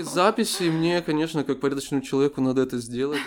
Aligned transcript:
этой 0.00 0.12
записи 0.12 0.64
мне, 0.64 1.00
конечно, 1.02 1.44
как 1.44 1.60
порядочному 1.60 2.02
человеку 2.02 2.40
надо 2.40 2.62
это 2.62 2.78
сделать. 2.78 3.20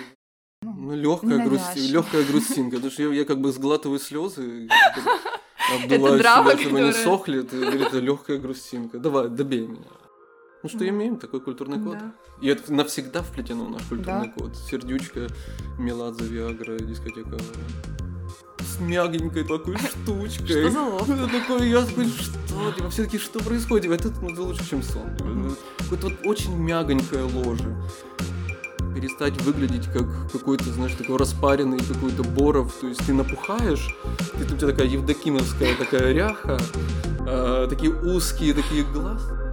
Ну, 0.64 0.96
легкая 0.96 1.44
грусть, 1.46 1.64
ненавязчиво. 1.76 1.94
легкая 1.94 2.24
грустинка, 2.24 2.76
потому 2.76 2.92
что 2.92 3.04
я, 3.04 3.10
я 3.14 3.26
как 3.26 3.40
бы 3.42 3.52
сглатываю 3.52 4.00
слезы, 4.00 4.68
Это 5.74 5.84
обдуваю 5.96 6.20
драма, 6.20 6.52
себя, 6.52 6.60
чтобы 6.62 6.78
они 6.80 6.88
которая- 6.92 7.04
сохли, 7.04 7.40
это, 7.42 7.56
говорит, 7.58 7.82
это 7.88 8.00
легкая 8.00 8.38
грустинка. 8.38 9.00
Давай, 9.00 9.30
добей 9.30 9.68
меня. 9.68 9.86
Ну 10.64 10.70
что 10.70 10.80
Ну, 10.80 10.90
имеем, 10.90 11.18
такой 11.18 11.40
культурный 11.42 11.82
код. 11.84 11.98
Да. 11.98 12.14
И 12.42 12.48
это 12.48 12.72
навсегда 12.72 13.24
вплетено 13.24 13.66
в 13.66 13.72
наш 13.72 13.82
культурный 13.84 14.28
Да. 14.28 14.34
код. 14.34 14.56
Сердючка, 14.56 15.28
Меладзе, 15.80 16.26
Виагра, 16.26 16.78
дискотека. 16.78 17.38
С 18.72 18.80
мягенькой 18.80 19.44
такой 19.44 19.76
штучкой. 19.78 20.48
Что 20.48 20.70
за 20.72 20.82
лов? 20.82 21.10
Это 21.10 21.28
такое, 21.28 21.68
я 21.68 21.82
такой, 21.82 22.08
что? 22.08 22.72
Типа, 22.76 22.90
все 22.90 23.04
таки 23.04 23.18
что 23.18 23.40
происходит? 23.40 23.92
Это 23.92 24.14
ну, 24.22 24.44
лучше, 24.44 24.70
чем 24.70 24.82
сон. 24.82 25.10
Мгм. 25.20 25.56
Какое-то 25.80 26.08
вот 26.08 26.26
очень 26.26 26.56
мягонькое 26.56 27.24
ложе. 27.24 27.76
Перестать 28.96 29.42
выглядеть 29.42 29.86
как 29.88 30.32
какой-то, 30.32 30.66
знаешь, 30.72 30.94
такой 30.94 31.18
распаренный 31.18 31.80
какой-то 31.80 32.24
боров. 32.24 32.74
То 32.80 32.88
есть 32.88 33.06
ты 33.06 33.14
напухаешь, 33.14 33.96
ты, 34.38 34.44
у 34.44 34.58
тебя 34.58 34.68
такая 34.68 34.88
евдокимовская 34.88 35.76
такая 35.76 36.14
ряха, 36.14 36.60
а, 37.22 37.68
такие 37.68 37.92
узкие 37.94 38.54
такие 38.54 38.84
глаза. 38.84 39.51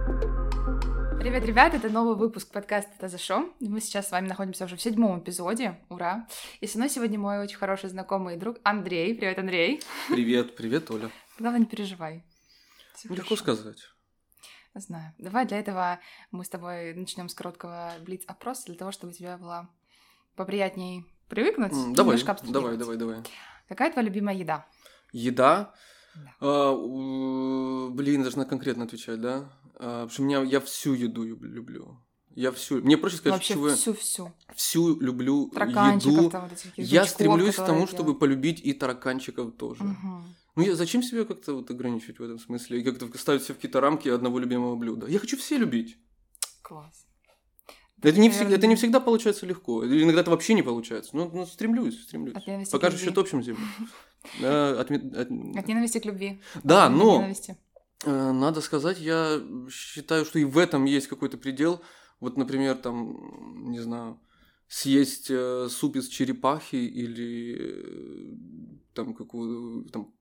Привет, 1.19 1.43
ребят, 1.45 1.73
это 1.73 1.89
новый 1.89 2.15
выпуск 2.15 2.49
подкаста 2.49 2.89
«Это 2.97 3.09
за 3.09 3.17
шо?». 3.17 3.49
Мы 3.59 3.81
сейчас 3.81 4.07
с 4.07 4.11
вами 4.11 4.29
находимся 4.29 4.63
уже 4.63 4.77
в 4.77 4.81
седьмом 4.81 5.19
эпизоде, 5.19 5.77
ура! 5.89 6.25
И 6.61 6.65
со 6.65 6.77
мной 6.77 6.89
сегодня 6.89 7.19
мой 7.19 7.39
очень 7.39 7.57
хороший 7.57 7.89
знакомый 7.89 8.37
друг 8.37 8.57
Андрей. 8.63 9.13
Привет, 9.13 9.37
Андрей. 9.37 9.81
Привет, 10.07 10.55
привет, 10.55 10.89
Оля. 10.89 11.11
Главное, 11.37 11.59
не 11.59 11.65
переживай. 11.65 12.23
Всё 12.95 13.09
Легко 13.09 13.35
хорошо. 13.35 13.43
сказать. 13.43 13.79
Знаю. 14.75 15.13
Давай 15.17 15.45
для 15.45 15.59
этого 15.59 15.99
мы 16.31 16.45
с 16.45 16.49
тобой 16.49 16.93
начнем 16.93 17.27
с 17.27 17.33
короткого 17.33 17.91
блиц-опроса, 18.05 18.67
для 18.67 18.75
того, 18.75 18.93
чтобы 18.93 19.11
у 19.11 19.15
тебя 19.15 19.37
было 19.37 19.69
поприятней 20.35 21.05
привыкнуть. 21.27 21.73
И 21.73 21.93
Давай, 21.95 22.17
давай, 22.47 22.77
давай, 22.77 22.95
давай. 22.95 23.17
Какая 23.67 23.91
твоя 23.91 24.07
любимая 24.07 24.35
еда? 24.35 24.65
Еда. 25.11 25.73
Да. 26.15 26.33
А, 26.39 27.89
блин, 27.91 28.21
должна 28.21 28.45
конкретно 28.45 28.85
отвечать, 28.85 29.19
да? 29.19 29.49
А, 29.79 30.05
потому 30.05 30.09
что 30.09 30.21
меня, 30.23 30.41
я 30.43 30.59
всю 30.59 30.93
еду 30.93 31.23
люб- 31.23 31.43
люблю. 31.43 31.97
Я 32.35 32.51
всю. 32.51 32.81
Мне 32.83 32.97
проще 32.97 33.17
сказать, 33.17 33.37
Вообще 33.37 33.53
чего 33.55 33.69
я 33.69 33.75
всю-всю. 33.75 34.31
всю 34.55 34.99
люблю 34.99 35.49
Тараканчиков 35.49 36.17
еду. 36.17 36.29
там 36.29 36.43
вот 36.47 36.53
этих 36.53 36.77
Я 36.77 37.05
стремлюсь 37.05 37.55
к 37.55 37.57
тому, 37.57 37.69
делают. 37.79 37.89
чтобы 37.89 38.17
полюбить 38.17 38.61
и 38.63 38.73
тараканчиков 38.73 39.55
тоже. 39.57 39.83
Мгм. 39.83 40.35
Ну, 40.55 40.63
я 40.63 40.75
зачем 40.75 41.01
себя 41.01 41.25
как-то 41.25 41.53
вот 41.55 41.71
ограничивать 41.71 42.19
в 42.19 42.23
этом 42.23 42.37
смысле? 42.39 42.79
И 42.79 42.83
как-то 42.83 43.09
ставить 43.17 43.43
себя 43.43 43.53
в 43.55 43.57
какие-то 43.57 43.79
рамки 43.81 44.09
одного 44.09 44.39
любимого 44.39 44.75
блюда? 44.75 45.07
Я 45.07 45.19
хочу 45.19 45.37
все 45.37 45.57
любить. 45.57 45.97
Класс. 46.61 47.05
Это 48.01 48.19
не, 48.19 48.29
всегда, 48.29 48.43
это 48.45 48.51
не 48.51 48.55
Наверное. 48.55 48.75
всегда 48.77 48.99
получается 49.01 49.45
легко. 49.45 49.83
Или 49.83 50.03
Иногда 50.03 50.21
это 50.21 50.31
вообще 50.31 50.53
не 50.53 50.61
получается. 50.63 51.15
Но, 51.17 51.29
но 51.29 51.45
стремлюсь, 51.45 52.01
стремлюсь. 52.03 52.35
От 52.35 52.47
ненависти 52.47 52.71
Пока 52.71 52.87
к 52.87 52.91
же 52.91 52.97
любви. 52.97 53.09
счет 53.09 53.17
общим 53.17 53.43
землю. 53.43 53.63
От 54.79 54.89
ненависти 54.89 55.99
к 55.99 56.05
любви. 56.05 56.41
Да, 56.63 56.85
От 56.85 56.93
но 56.93 57.17
ненависти. 57.19 57.57
Э, 58.05 58.31
Надо 58.31 58.61
сказать, 58.61 58.99
я 58.99 59.41
считаю, 59.69 60.25
что 60.25 60.39
и 60.39 60.43
в 60.43 60.57
этом 60.57 60.85
есть 60.85 61.07
какой-то 61.07 61.37
предел. 61.37 61.81
Вот, 62.19 62.37
например, 62.37 62.75
там, 62.75 63.71
не 63.71 63.79
знаю, 63.79 64.19
съесть 64.67 65.27
э, 65.29 65.67
суп 65.69 65.95
из 65.95 66.07
черепахи 66.07 66.75
или 66.75 67.55
э, 67.59 68.37
там 68.93 69.13
какую 69.13 69.85
там 69.85 70.13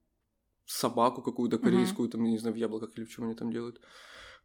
собаку 0.65 1.23
какую-то 1.23 1.59
корейскую, 1.59 2.09
там, 2.09 2.25
я 2.25 2.31
не 2.31 2.39
знаю, 2.39 2.55
в 2.55 2.59
яблоках 2.59 2.91
или 2.97 3.05
в 3.05 3.11
чем 3.11 3.25
они 3.25 3.35
там 3.35 3.53
делают. 3.53 3.81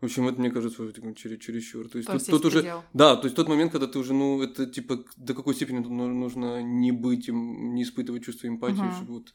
В 0.02 0.06
общем, 0.06 0.28
это, 0.28 0.39
мне 0.39 0.52
кажется, 0.52 0.81
уже 0.84 0.94
чересчур. 1.14 1.88
То 1.89 1.98
есть 1.98 2.08
То 2.08 2.14
тут, 2.14 2.22
есть 2.22 2.31
тут 2.31 2.45
уже... 2.45 2.59
предел. 2.59 2.84
Да, 2.94 3.16
то 3.16 3.26
есть 3.26 3.36
тот 3.36 3.48
момент, 3.48 3.72
когда 3.72 3.88
ты 3.88 4.00
уже, 4.00 4.14
ну, 4.14 4.42
это 4.42 4.66
типа, 4.66 5.06
до 5.16 5.34
какой 5.34 5.56
степени 5.56 5.80
ну- 5.80 6.08
нужно 6.08 6.61
не 6.61 6.92
быть, 6.92 7.30
им, 7.30 7.73
не 7.73 7.84
испытывать 7.84 8.23
чувство 8.26 8.48
эмпатии, 8.48 8.81
Мгм. 8.81 8.95
чтобы 8.95 9.14
вот, 9.14 9.34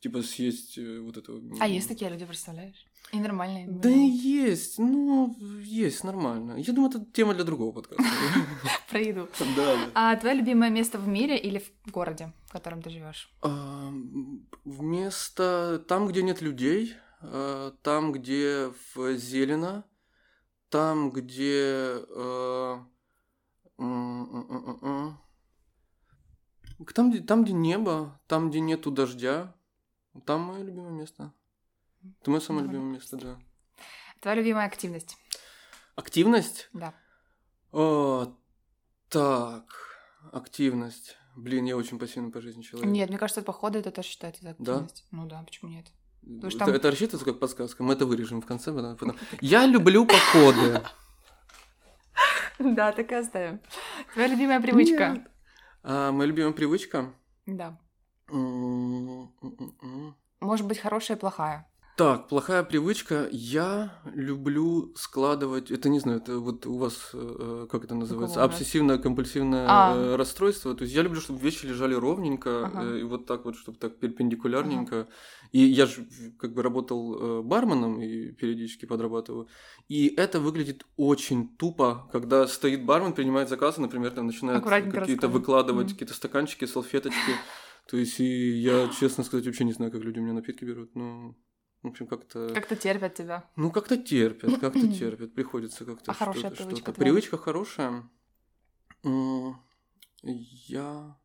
типа, 0.00 0.22
съесть 0.22 0.78
вот 0.78 1.16
это... 1.18 1.38
А 1.60 1.68
есть 1.68 1.88
такие 1.88 2.10
люди, 2.10 2.24
представляешь? 2.24 2.86
И 3.12 3.20
нормальные. 3.20 3.68
Да 3.68 3.88
и 3.88 4.08
есть, 4.08 4.78
ну, 4.78 5.36
есть, 5.62 6.04
нормально. 6.04 6.56
Я 6.58 6.72
думаю, 6.72 6.90
это 6.90 7.04
тема 7.12 7.34
для 7.34 7.44
другого 7.44 7.72
подкаста. 7.72 8.02
Про 8.90 9.00
еду. 9.00 9.28
Да. 9.56 9.90
А 9.94 10.16
твое 10.16 10.34
любимое 10.36 10.70
место 10.70 10.98
в 10.98 11.06
мире 11.06 11.38
или 11.38 11.58
в 11.60 11.90
городе, 11.90 12.32
в 12.46 12.52
котором 12.52 12.82
ты 12.82 12.90
живешь? 12.90 13.30
М, 13.44 14.48
Вместо 14.64 15.84
там, 15.88 16.08
где 16.08 16.22
нет 16.22 16.42
людей, 16.42 16.94
а, 17.20 17.70
там, 17.82 18.12
где 18.12 18.70
зелено, 19.16 19.84
там, 20.68 21.10
где... 21.10 22.02
м. 23.78 25.18
Там, 26.94 27.10
где, 27.10 27.20
там, 27.20 27.44
где 27.44 27.52
небо, 27.52 28.20
там, 28.26 28.50
где 28.50 28.60
нету 28.60 28.90
дождя, 28.90 29.54
там 30.26 30.42
мое 30.42 30.62
любимое 30.62 30.92
место. 30.92 31.32
Это 32.20 32.30
мое 32.30 32.40
самое 32.40 32.66
любимое 32.66 32.92
место, 32.94 33.16
да. 33.16 33.38
Твоя 34.20 34.36
любимая 34.36 34.66
активность? 34.66 35.16
Активность? 35.94 36.68
Да. 36.72 36.94
О, 37.72 38.34
так, 39.08 39.64
активность. 40.32 41.16
Блин, 41.36 41.64
я 41.66 41.76
очень 41.76 41.98
пассивный 41.98 42.30
по 42.30 42.40
жизни 42.40 42.62
человек. 42.62 42.90
Нет, 42.90 43.08
мне 43.10 43.18
кажется, 43.18 43.42
походы 43.42 43.78
это 43.80 43.90
тоже 43.90 44.08
считается 44.08 44.42
за 44.42 44.54
Да? 44.58 44.72
активность. 44.76 45.06
Ну 45.10 45.26
да, 45.26 45.42
почему 45.42 45.70
нет? 45.70 45.86
что 46.38 46.48
это, 46.48 46.58
там- 46.58 46.70
это 46.70 46.90
рассчитывается 46.90 47.24
как 47.24 47.38
подсказка. 47.38 47.82
Мы 47.84 47.92
это 47.92 48.04
вырежем 48.06 48.40
в 48.40 48.46
конце. 48.46 48.72
потом-. 48.72 49.16
Я 49.40 49.64
люблю 49.66 50.06
походы. 50.06 50.82
Да, 52.58 52.90
так 52.92 53.12
и 53.12 53.14
оставим. 53.14 53.60
Твоя 54.14 54.28
любимая 54.28 54.60
привычка? 54.60 55.24
А, 55.82 56.10
моя 56.10 56.28
любимая 56.28 56.52
привычка. 56.52 57.12
Да. 57.44 57.78
Может 60.40 60.66
быть, 60.66 60.78
хорошая 60.78 61.16
и 61.16 61.20
плохая. 61.20 61.70
Так, 61.96 62.28
плохая 62.28 62.62
привычка. 62.62 63.26
Я 63.32 63.98
люблю 64.14 64.92
складывать. 64.96 65.70
Это 65.70 65.88
не 65.88 65.98
знаю, 65.98 66.18
это 66.18 66.38
вот 66.38 66.66
у 66.66 66.76
вас 66.76 67.08
э, 67.14 67.66
как 67.70 67.84
это 67.84 67.94
называется? 67.94 68.38
у 68.38 68.46
нас? 68.46 68.60
Обсессивно-компульсивное 68.60 69.64
А. 69.66 69.94
э, 69.96 70.16
расстройство. 70.16 70.74
То 70.74 70.84
есть 70.84 70.94
я 70.94 71.00
люблю, 71.00 71.22
чтобы 71.22 71.40
вещи 71.40 71.64
лежали 71.64 71.94
ровненько 71.94 72.66
Ага. 72.66 72.84
э, 72.84 73.00
и 73.00 73.02
вот 73.02 73.24
так 73.24 73.46
вот, 73.46 73.56
чтобы 73.56 73.78
так 73.78 73.98
перпендикулярненько. 73.98 75.08
И 75.52 75.60
я 75.60 75.86
же 75.86 76.06
как 76.38 76.52
бы 76.52 76.62
работал 76.62 77.42
барменом 77.42 78.02
и 78.02 78.30
периодически 78.32 78.84
подрабатываю. 78.84 79.48
И 79.88 80.08
это 80.18 80.38
выглядит 80.38 80.84
очень 80.98 81.56
тупо, 81.56 82.10
когда 82.12 82.46
стоит 82.46 82.84
бармен, 82.84 83.14
принимает 83.14 83.48
заказ, 83.48 83.78
и, 83.78 83.80
например, 83.80 84.10
там 84.10 84.26
начинает 84.26 84.62
какие-то 84.62 85.28
выкладывать 85.28 85.86
Мгм. 85.86 85.92
какие-то 85.94 86.12
стаканчики, 86.12 86.66
салфеточки. 86.66 87.32
То 87.90 87.96
есть, 87.96 88.20
и 88.20 88.50
я, 88.50 88.88
честно 88.88 89.24
сказать, 89.24 89.46
вообще 89.46 89.64
не 89.64 89.72
знаю, 89.72 89.92
как 89.92 90.02
люди 90.02 90.18
у 90.18 90.22
меня 90.22 90.34
напитки 90.34 90.64
берут. 90.64 90.94
Ну, 90.94 91.34
в 91.86 91.90
общем, 91.92 92.06
как-то... 92.06 92.50
Как-то 92.54 92.76
терпят 92.76 93.14
тебя. 93.14 93.44
Ну, 93.56 93.70
как-то 93.70 93.96
терпят, 93.96 94.58
как-то 94.58 94.80
терпят. 94.98 95.34
Приходится 95.34 95.84
как-то 95.84 96.10
А 96.10 96.14
хорошая 96.14 96.50
что-то- 96.50 96.56
привычка 96.56 96.82
что-то. 96.82 96.98
Привычка 97.00 97.38
хорошая. 97.38 98.10
Я... 100.22 101.16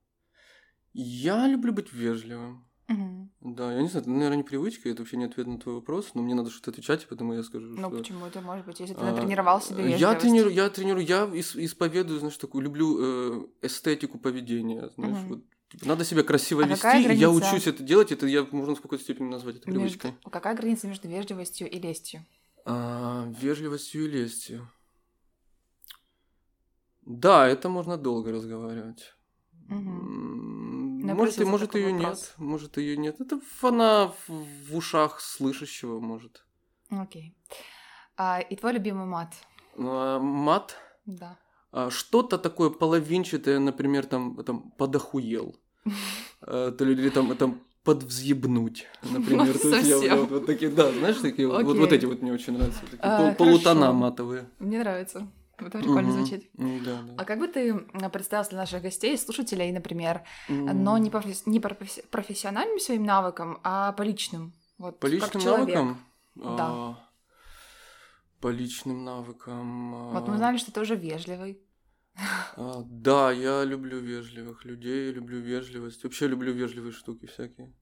Я 0.93 1.47
люблю 1.47 1.73
быть 1.73 1.93
вежливым. 1.93 2.67
Мгм. 2.87 3.31
Да, 3.39 3.73
я 3.73 3.81
не 3.81 3.87
знаю, 3.87 4.01
это, 4.03 4.09
наверное, 4.11 4.37
не 4.37 4.43
привычка, 4.43 4.89
это 4.89 5.01
вообще 5.01 5.15
не 5.15 5.23
ответ 5.25 5.47
на 5.47 5.57
твой 5.57 5.75
вопрос, 5.75 6.11
но 6.13 6.21
мне 6.21 6.35
надо 6.35 6.49
что-то 6.49 6.71
отвечать, 6.71 7.07
поэтому 7.07 7.33
я 7.33 7.43
скажу, 7.43 7.67
Ну 7.67 7.87
что... 7.87 7.97
почему 7.97 8.25
это 8.25 8.41
может 8.41 8.65
быть, 8.65 8.79
если 8.81 8.93
ты 8.93 8.99
А, 8.99 9.13
натренировал 9.13 9.61
себе 9.61 9.95
Я 9.97 10.13
тренирую, 10.15 10.53
я 10.53 10.69
тренирую, 10.69 11.05
я 11.05 11.23
ис- 11.23 11.55
исповедую, 11.63 12.19
знаешь, 12.19 12.35
такую, 12.37 12.63
люблю 12.63 12.97
э, 12.99 13.47
эстетику 13.61 14.19
поведения, 14.19 14.89
знаешь, 14.89 15.17
Мгм. 15.17 15.27
вот. 15.29 15.43
Надо 15.81 16.03
себя 16.05 16.23
красиво 16.23 16.63
А 16.63 16.67
вести, 16.67 16.87
и 16.87 17.01
я 17.01 17.03
граница? 17.29 17.29
учусь 17.31 17.67
это 17.67 17.83
делать, 17.83 18.11
это 18.11 18.25
я 18.27 18.45
можно 18.51 18.75
в 18.75 18.81
какой-то 18.81 19.03
степени 19.03 19.27
назвать 19.29 19.57
это 19.57 19.69
Между- 19.69 19.79
привычкой. 19.99 20.13
Какая 20.31 20.55
граница 20.55 20.87
между 20.87 21.07
вежливостью 21.07 21.69
и 21.69 21.79
лестью? 21.79 22.25
А, 22.65 23.25
вежливостью 23.39 24.05
и 24.05 24.07
лестью. 24.09 24.69
Да, 27.05 27.47
это 27.47 27.69
можно 27.69 27.97
долго 27.97 28.31
разговаривать. 28.31 29.13
Я 29.69 29.75
Может, 31.15 31.39
и 31.39 31.45
может 31.45 31.75
ее 31.75 31.93
вопрос. 31.93 32.19
нет, 32.19 32.33
может 32.37 32.77
ее 32.77 32.97
нет. 32.97 33.19
Это 33.21 33.39
фона 33.59 34.13
в, 34.27 34.75
ушах 34.75 35.19
слышащего, 35.21 35.99
может. 35.99 36.45
Окей. 36.89 37.35
А, 38.17 38.39
и 38.39 38.55
твой 38.55 38.73
любимый 38.73 39.05
мат? 39.05 39.33
А, 39.77 40.19
мат, 40.19 40.75
Да. 41.05 41.39
а, 41.71 41.89
что-то 41.89 42.37
такое 42.37 42.69
половинчатое, 42.69 43.59
например, 43.59 44.05
там, 44.05 44.43
там 44.43 44.71
подохуел, 44.71 45.55
А, 45.55 45.60
то 46.45 46.75
ли 46.79 46.93
или 46.93 47.09
там, 47.09 47.35
там 47.37 47.61
подвзъебнуть, 47.83 48.87
например. 49.03 49.57
То 49.57 49.69
есть 49.75 50.03
я 50.03 50.15
вот, 50.15 50.29
вот 50.31 50.45
такие, 50.45 50.69
да, 50.71 50.91
знаешь, 50.91 51.17
такие 51.17 51.47
вот, 51.47 51.63
вот, 51.63 51.91
эти 51.91 52.05
вот 52.05 52.21
мне 52.21 52.31
очень 52.33 52.53
нравятся, 52.53 52.81
такие 52.81 52.99
А, 53.01 53.33
пол- 53.33 53.47
полутона 53.47 53.91
матовые. 53.91 54.49
Мне 54.59 54.79
нравится. 54.79 55.27
Это 55.57 55.77
прикольно 55.77 56.11
звучит. 56.11 56.49
Да, 56.53 57.01
да. 57.03 57.13
А 57.17 57.25
как 57.25 57.37
бы 57.39 57.47
ты 57.47 57.75
представил 58.11 58.49
для 58.49 58.57
наших 58.59 58.81
гостей, 58.81 59.15
слушателей, 59.17 59.71
например, 59.71 60.21
но 60.49 60.97
не, 60.97 61.09
профес- 61.09 61.43
не 61.45 61.59
по 61.59 61.69
професси- 61.69 62.03
профессиональным 62.09 62.79
своим 62.79 63.03
навыкам, 63.03 63.59
а 63.63 63.91
по 63.91 64.01
личным? 64.01 64.53
Вот, 64.79 64.99
По 64.99 65.07
как 65.07 65.13
личным 65.13 65.41
человек. 65.43 65.75
навыкам? 65.75 66.05
Да. 66.35 66.65
а, 66.69 66.97
По 68.39 68.47
личным 68.47 69.03
навыкам. 69.05 70.11
Вот 70.13 70.27
мы 70.27 70.33
а, 70.33 70.37
знали, 70.37 70.57
что 70.57 70.71
ты 70.71 70.81
уже 70.81 70.95
вежливый. 70.95 71.59
А, 72.57 72.83
Да, 72.85 73.31
я 73.31 73.63
люблю 73.63 73.99
вежливых 73.99 74.65
людей, 74.65 75.11
люблю 75.11 75.39
вежливость. 75.39 76.03
Вообще 76.03 76.27
люблю 76.27 76.53
вежливые 76.53 76.91
штуки 76.93 77.25
всякие. 77.27 77.73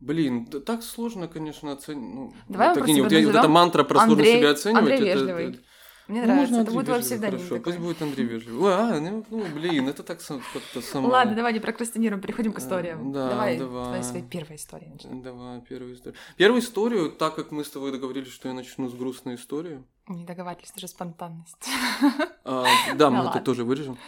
Блин, 0.00 0.44
да 0.44 0.60
так 0.60 0.82
сложно, 0.84 1.26
конечно, 1.26 1.72
оценить. 1.72 2.14
Ну, 2.14 2.32
Давай 2.48 2.68
вот 2.68 2.78
так 2.78 2.86
не- 2.88 3.00
вот, 3.02 3.10
я- 3.10 3.26
вот 3.26 3.34
эта 3.34 3.48
мантра 3.48 3.82
про 3.82 3.96
сложно 3.98 4.12
Андрей- 4.14 4.38
себя 4.38 4.50
оценивать. 4.50 4.82
Андрей 4.82 4.98
это- 4.98 5.18
вежливый. 5.18 5.44
это- 5.50 5.58
Мне 6.06 6.22
Ну, 6.22 6.26
нравится, 6.28 6.60
это 6.60 6.70
будет 6.70 6.86
вежливый, 6.88 7.02
псевдоним 7.02 7.38
Хорошо, 7.38 7.62
пусть 7.62 7.78
будет 7.78 8.00
Андрей 8.02 8.24
вежливый. 8.26 8.72
А, 8.74 8.98
ну, 9.00 9.26
ну, 9.28 9.44
блин, 9.54 9.88
это 9.88 10.02
так 10.02 10.20
как-то 10.54 10.80
само. 10.80 11.08
Ладно, 11.08 11.34
давай 11.34 11.52
не 11.52 11.60
прокрастинируем, 11.60 12.22
переходим 12.22 12.52
к 12.54 12.58
Э, 12.58 12.62
историям. 12.62 13.12
да, 13.12 13.28
давай, 13.28 13.58
давай. 13.58 13.84
твоя 13.88 14.02
своя 14.02 14.24
первая 14.24 14.56
история. 14.56 14.88
начни. 14.90 15.20
Давай, 15.22 15.60
первую 15.60 15.94
историю. 15.94 16.18
Первую 16.38 16.62
историю, 16.62 17.10
так 17.10 17.34
как 17.34 17.50
мы 17.50 17.62
с 17.62 17.68
тобой 17.68 17.92
договорились, 17.92 18.32
что 18.32 18.48
я 18.48 18.54
начну 18.54 18.88
с 18.88 18.94
грустной 18.94 19.34
истории. 19.34 19.84
Не 20.08 20.24
договаривались, 20.24 20.70
это 20.70 20.80
же 20.80 20.88
спонтанность. 20.88 21.68
А, 22.44 22.64
да, 22.94 23.10
мы 23.10 23.18
ладно. 23.18 23.30
это 23.36 23.44
тоже 23.44 23.62
вырежем. 23.62 23.98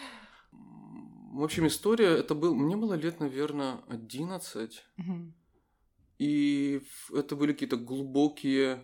В 0.52 1.44
общем, 1.44 1.66
история, 1.66 2.06
это 2.06 2.34
был, 2.34 2.54
мне 2.54 2.74
было 2.74 2.94
лет, 2.94 3.20
наверное, 3.20 3.80
11. 3.88 4.82
Мгм. 4.96 5.34
И 6.18 6.82
это 7.14 7.36
были 7.36 7.52
какие-то 7.52 7.76
глубокие, 7.76 8.82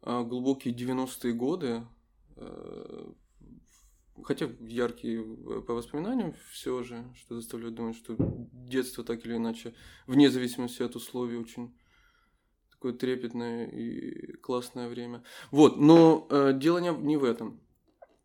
а, 0.00 0.22
глубокие 0.22 0.72
90-е 0.74 1.32
годы. 1.34 1.86
э, 2.36 3.12
Хотя 4.24 4.48
яркие 4.60 5.20
э, 5.22 5.60
по 5.60 5.74
воспоминаниям 5.74 6.34
все 6.50 6.82
же, 6.82 7.04
что 7.14 7.36
заставляет 7.36 7.74
думать, 7.74 7.96
что 7.96 8.16
детство 8.18 9.04
так 9.04 9.26
или 9.26 9.36
иначе, 9.36 9.74
вне 10.06 10.30
зависимости 10.30 10.82
от 10.82 10.96
условий, 10.96 11.36
очень 11.36 11.76
такое 12.86 12.92
трепетное 12.92 13.66
и 13.66 14.36
классное 14.36 14.88
время. 14.88 15.22
Вот, 15.50 15.76
но 15.76 16.26
э, 16.30 16.52
дело 16.54 16.78
не, 16.78 16.90
не 16.90 17.16
в 17.16 17.24
этом. 17.24 17.60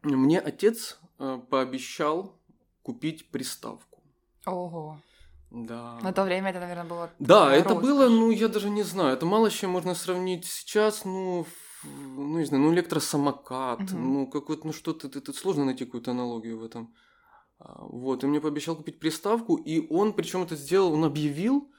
Мне 0.04 0.40
отец 0.40 1.00
э, 1.20 1.40
пообещал 1.50 2.34
купить 2.84 3.30
приставку. 3.32 4.02
Ого. 4.46 4.98
Да. 5.52 6.00
На 6.02 6.14
то 6.14 6.24
время 6.24 6.52
это, 6.52 6.60
наверное, 6.60 6.86
было... 6.86 7.10
Да, 7.20 7.54
это 7.54 7.70
роскошь. 7.70 7.84
было, 7.84 8.10
ну, 8.10 8.32
я 8.32 8.48
даже 8.48 8.70
не 8.70 8.84
знаю, 8.84 9.14
это 9.14 9.26
мало 9.26 9.50
чем 9.50 9.72
можно 9.72 9.96
сравнить 9.96 10.46
сейчас, 10.46 11.06
ну, 11.06 11.46
ну, 11.84 12.38
не 12.40 12.46
знаю, 12.46 12.64
ну, 12.64 12.74
электросамокат, 12.74 13.80
Мгм. 13.82 14.14
ну, 14.14 14.28
какой-то, 14.28 14.68
ну, 14.68 14.74
что-то, 14.74 15.08
это, 15.08 15.20
это 15.20 15.34
сложно 15.34 15.66
найти 15.66 15.86
какую-то 15.86 16.12
аналогию 16.12 16.58
в 16.60 16.64
этом. 16.64 16.94
А, 17.60 17.84
Вот, 17.86 18.24
и 18.24 18.28
мне 18.28 18.40
пообещал 18.40 18.76
купить 18.76 19.00
приставку, 19.00 19.56
и 19.56 19.86
он, 19.90 20.14
причем 20.14 20.44
это 20.44 20.56
сделал, 20.56 20.94
он 20.94 21.04
объявил 21.04 21.70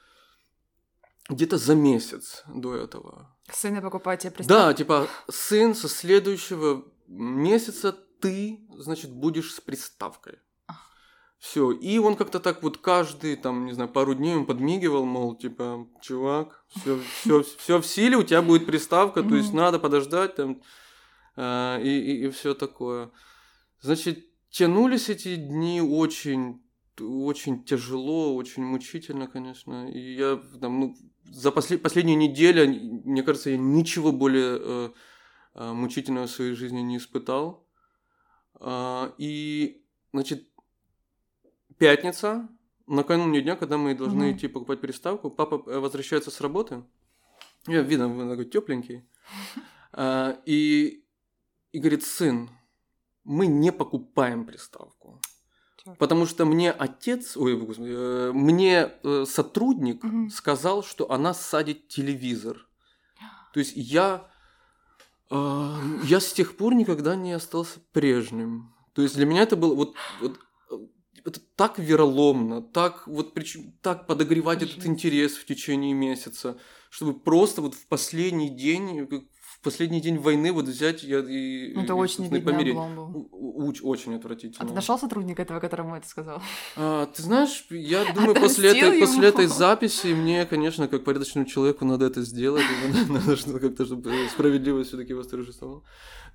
где-то 1.29 1.57
за 1.57 1.75
месяц 1.75 2.43
до 2.47 2.75
этого. 2.75 3.35
Сына 3.51 3.81
покупать 3.81 4.21
тебе 4.21 4.31
приставку? 4.31 4.61
Да, 4.61 4.73
типа, 4.73 5.07
сын 5.29 5.75
со 5.75 5.87
следующего 5.87 6.85
месяца 7.07 7.91
ты, 8.21 8.65
значит, 8.77 9.11
будешь 9.11 9.53
с 9.53 9.61
приставкой. 9.61 10.39
Все. 11.43 11.71
И 11.71 11.97
он 11.97 12.15
как-то 12.15 12.39
так 12.39 12.63
вот 12.63 12.77
каждый, 12.77 13.35
там, 13.35 13.65
не 13.65 13.73
знаю, 13.73 13.89
пару 13.89 14.15
дней 14.15 14.33
он 14.33 14.45
подмигивал, 14.45 15.03
мол, 15.03 15.35
типа, 15.35 15.89
чувак, 16.01 16.63
все, 16.69 16.97
все, 17.19 17.43
все 17.43 17.81
в 17.81 17.85
силе, 17.85 18.15
у 18.15 18.23
тебя 18.23 18.41
будет 18.41 18.65
приставка, 18.65 19.23
то 19.23 19.35
есть 19.35 19.51
надо 19.51 19.77
подождать 19.77 20.35
там, 20.35 20.61
а, 21.35 21.79
и, 21.81 22.25
и, 22.25 22.29
все 22.29 22.53
такое. 22.53 23.11
Значит, 23.81 24.25
тянулись 24.51 25.09
эти 25.09 25.35
дни 25.35 25.81
очень, 25.81 26.63
очень 26.97 27.65
тяжело, 27.65 28.35
очень 28.35 28.63
мучительно, 28.63 29.27
конечно. 29.27 29.91
И 29.91 30.15
я 30.15 30.41
там, 30.61 30.79
ну, 30.79 30.95
за 31.33 31.51
после, 31.51 31.77
последнюю 31.77 32.17
неделю, 32.17 32.67
мне 33.05 33.23
кажется, 33.23 33.49
я 33.49 33.57
ничего 33.57 34.11
более 34.11 34.59
э, 34.59 34.89
э, 35.55 35.73
мучительного 35.73 36.27
в 36.27 36.31
своей 36.31 36.53
жизни 36.53 36.81
не 36.81 36.97
испытал. 36.97 37.67
А, 38.55 39.13
и, 39.17 39.83
значит, 40.13 40.47
пятница, 41.77 42.47
накануне 42.85 43.41
дня, 43.41 43.55
когда 43.55 43.77
мы 43.77 43.95
должны 43.95 44.27
Мгм. 44.27 44.37
идти 44.37 44.47
покупать 44.47 44.79
приставку, 44.79 45.31
папа 45.31 45.63
э, 45.65 45.79
возвращается 45.79 46.29
с 46.29 46.39
работы. 46.39 46.83
Я 47.67 47.81
видно, 47.81 48.07
он 48.07 48.29
такой 48.29 48.45
тепленький. 48.45 49.03
А, 49.95 50.41
и, 50.47 51.05
и 51.71 51.77
говорит, 51.77 52.03
сын, 52.03 52.49
мы 53.23 53.45
не 53.45 53.71
покупаем 53.71 54.43
приставку. 54.43 55.21
Потому 55.99 56.25
что 56.25 56.45
мне 56.45 56.71
отец, 56.71 57.35
ой, 57.35 57.53
э, 57.77 58.31
мне 58.33 58.91
э, 59.03 59.25
сотрудник 59.27 60.03
Мгм. 60.03 60.29
сказал, 60.29 60.81
что 60.83 61.11
она 61.11 61.33
садит 61.33 61.89
телевизор. 61.89 62.67
То 63.53 63.59
есть 63.59 63.73
я, 63.75 64.29
э, 65.29 65.77
я 66.05 66.19
с 66.19 66.31
тех 66.33 66.55
пор 66.55 66.73
никогда 66.73 67.15
не 67.15 67.33
остался 67.33 67.79
прежним. 67.91 68.73
То 68.93 69.01
есть 69.01 69.15
для 69.15 69.25
меня 69.25 69.41
это 69.41 69.55
было 69.57 69.75
вот, 69.75 69.95
вот 70.21 70.39
э, 70.71 70.75
это 71.25 71.41
так 71.55 71.79
вероломно, 71.79 72.61
так 72.61 73.05
вот 73.07 73.33
причем 73.33 73.73
так 73.81 74.07
подогревать 74.07 74.61
этот 74.61 74.75
Жесть. 74.75 74.87
интерес 74.87 75.33
в 75.35 75.45
течение 75.45 75.93
месяца, 75.93 76.57
чтобы 76.89 77.19
просто 77.19 77.61
вот 77.61 77.75
в 77.75 77.87
последний 77.87 78.49
день, 78.49 79.07
последний 79.63 80.01
день 80.01 80.17
войны 80.17 80.51
вот 80.51 80.65
взять 80.65 81.03
я 81.03 81.19
и, 81.19 81.73
Ну, 81.73 81.83
Это 81.83 81.93
и, 81.93 81.95
очень 81.95 82.29
был. 82.29 83.27
У- 83.31 83.71
уч- 83.71 83.81
очень 83.83 84.13
А 84.13 84.17
отвратительно. 84.17 84.67
ты 84.67 84.73
нашел 84.73 84.99
сотрудника 84.99 85.41
этого, 85.41 85.59
которому 85.59 85.95
это 85.95 86.07
сказал? 86.07 86.41
А, 86.75 87.05
ты 87.05 87.21
знаешь, 87.23 87.65
я 87.69 88.03
думаю, 88.13 88.35
после 88.35 88.69
этой, 88.77 88.99
после 88.99 89.27
этой 89.29 89.45
записи 89.47 90.07
мне, 90.13 90.45
конечно, 90.45 90.87
как 90.87 91.03
порядочному 91.03 91.45
человеку 91.47 91.85
надо 91.85 92.05
это 92.05 92.21
сделать. 92.21 92.63
Надо 93.09 93.35
что- 93.37 93.59
как-то, 93.59 93.85
чтобы 93.85 94.11
справедливость 94.31 94.89
все-таки 94.89 95.13
восторжествовала. 95.13 95.81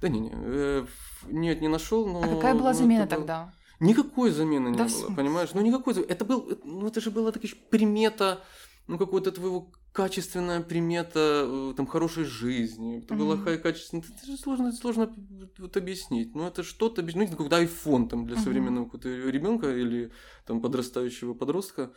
Да 0.00 0.08
не, 0.08 0.20
не, 0.20 0.30
э, 0.34 0.86
нет, 1.30 1.60
не 1.60 1.68
нашел, 1.68 2.06
но... 2.06 2.22
А 2.22 2.28
какая 2.28 2.54
была 2.54 2.70
это 2.70 2.78
замена 2.78 3.06
тогда? 3.06 3.52
Никакой 3.80 4.30
замены 4.32 4.70
не 4.70 4.76
Да 4.76 4.86
было, 4.86 5.14
понимаешь? 5.14 5.50
Ну 5.54 5.60
никакой, 5.60 5.94
за- 5.94 6.00
это 6.00 6.24
был, 6.24 6.58
ну 6.64 6.88
это 6.88 7.00
же 7.00 7.10
была 7.12 7.30
такая 7.30 7.52
примета, 7.70 8.40
ну 8.88 8.98
какой-то 8.98 9.30
твоего 9.30 9.70
качественная 9.92 10.60
примета 10.60 11.44
э, 11.46 11.74
там 11.76 11.86
хорошей 11.86 12.24
жизни. 12.24 12.98
Это 12.98 13.14
была 13.14 13.34
Мгм. 13.34 13.44
какая 13.44 13.58
качественная, 13.58 14.04
это 14.04 14.26
же 14.26 14.36
сложно, 14.36 14.72
сложно 14.72 15.14
вот 15.58 15.76
объяснить. 15.76 16.34
Ну 16.34 16.46
это 16.46 16.62
что-то 16.62 17.02
объяснить, 17.02 17.30
ну 17.30 17.36
когда 17.36 17.62
iPhone 17.62 18.08
там 18.08 18.26
для 18.26 18.36
Мгм. 18.36 18.44
современного 18.44 18.90
ребенка 19.30 19.74
или 19.76 20.10
там 20.46 20.60
подрастающего 20.60 21.34
подростка, 21.34 21.92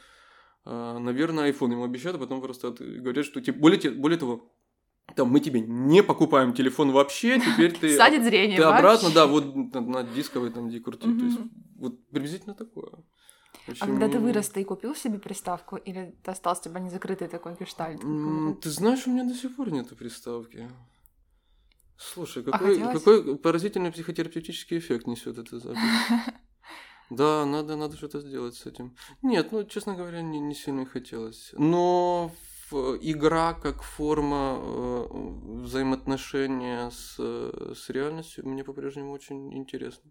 а, 0.64 1.00
наверное, 1.00 1.52
iPhone 1.52 1.72
ему 1.72 1.84
обещают, 1.84 2.18
а 2.18 2.20
потом 2.20 2.42
вырастают 2.42 2.82
и 2.82 3.00
говорят, 3.00 3.26
что 3.26 3.42
типа, 3.42 3.60
более, 3.60 3.92
более 3.92 4.20
того, 4.20 4.54
там, 5.16 5.30
мы 5.30 5.40
тебе 5.40 5.62
не 5.62 6.04
покупаем 6.04 6.54
телефон 6.54 6.92
вообще, 6.92 7.40
теперь 7.40 7.78
ты 7.78 7.98
Садит 7.98 8.24
зрение. 8.24 8.58
ты 8.58 8.64
обратно, 8.64 9.10
да, 9.14 9.28
вот 9.28 9.56
на, 9.56 9.82
на 9.82 10.04
дисковый 10.04 10.52
там 10.52 10.70
где 10.70 10.80
крути. 10.80 11.14
То 11.14 11.26
есть, 11.26 11.38
вот 11.78 12.08
приблизительно 12.08 12.54
такое. 12.54 12.92
В 13.68 13.82
А 13.82 13.86
когда 13.86 14.10
ты 14.10 14.20
вырос, 14.20 14.50
ты 14.50 14.64
купил 14.64 14.96
себе 14.96 15.20
приставку 15.20 15.76
или 15.76 16.16
ты 16.24 16.32
остался 16.32 16.64
типа 16.64 16.78
незакрытый 16.78 17.28
такой 17.28 17.56
гештальт? 17.60 18.02
Ты 18.62 18.70
знаешь, 18.70 19.06
у 19.08 19.12
меня 19.12 19.24
до 19.24 19.34
сих 19.34 19.56
пор 19.56 19.72
нету 19.72 19.96
приставки. 19.96 20.70
Слушай, 21.98 22.44
А 22.44 22.52
какой, 22.52 22.80
хотелось? 22.80 22.98
какой 23.04 23.38
поразительный 23.38 23.92
психотерапевтический 23.92 24.80
эффект 24.80 25.08
несет 25.08 25.38
эта 25.38 25.60
запись. 25.60 25.80
Да, 27.12 27.46
надо, 27.46 27.76
надо 27.76 27.98
что-то 27.98 28.22
сделать 28.22 28.56
с 28.56 28.66
этим. 28.66 28.96
Нет, 29.22 29.52
ну, 29.52 29.66
честно 29.66 29.96
говоря, 29.96 30.22
не, 30.22 30.40
не 30.40 30.56
сильно 30.56 30.86
хотелось. 30.86 31.52
Но 31.58 32.32
игра 32.72 33.54
как 33.54 33.84
форма 33.84 34.58
э, 34.58 35.08
взаимоотношения 35.64 36.90
с, 36.90 37.16
э, 37.20 37.74
с 37.76 37.90
реальностью 37.90 38.48
мне 38.48 38.64
по-прежнему 38.64 39.12
очень 39.12 39.54
интересна. 39.58 40.10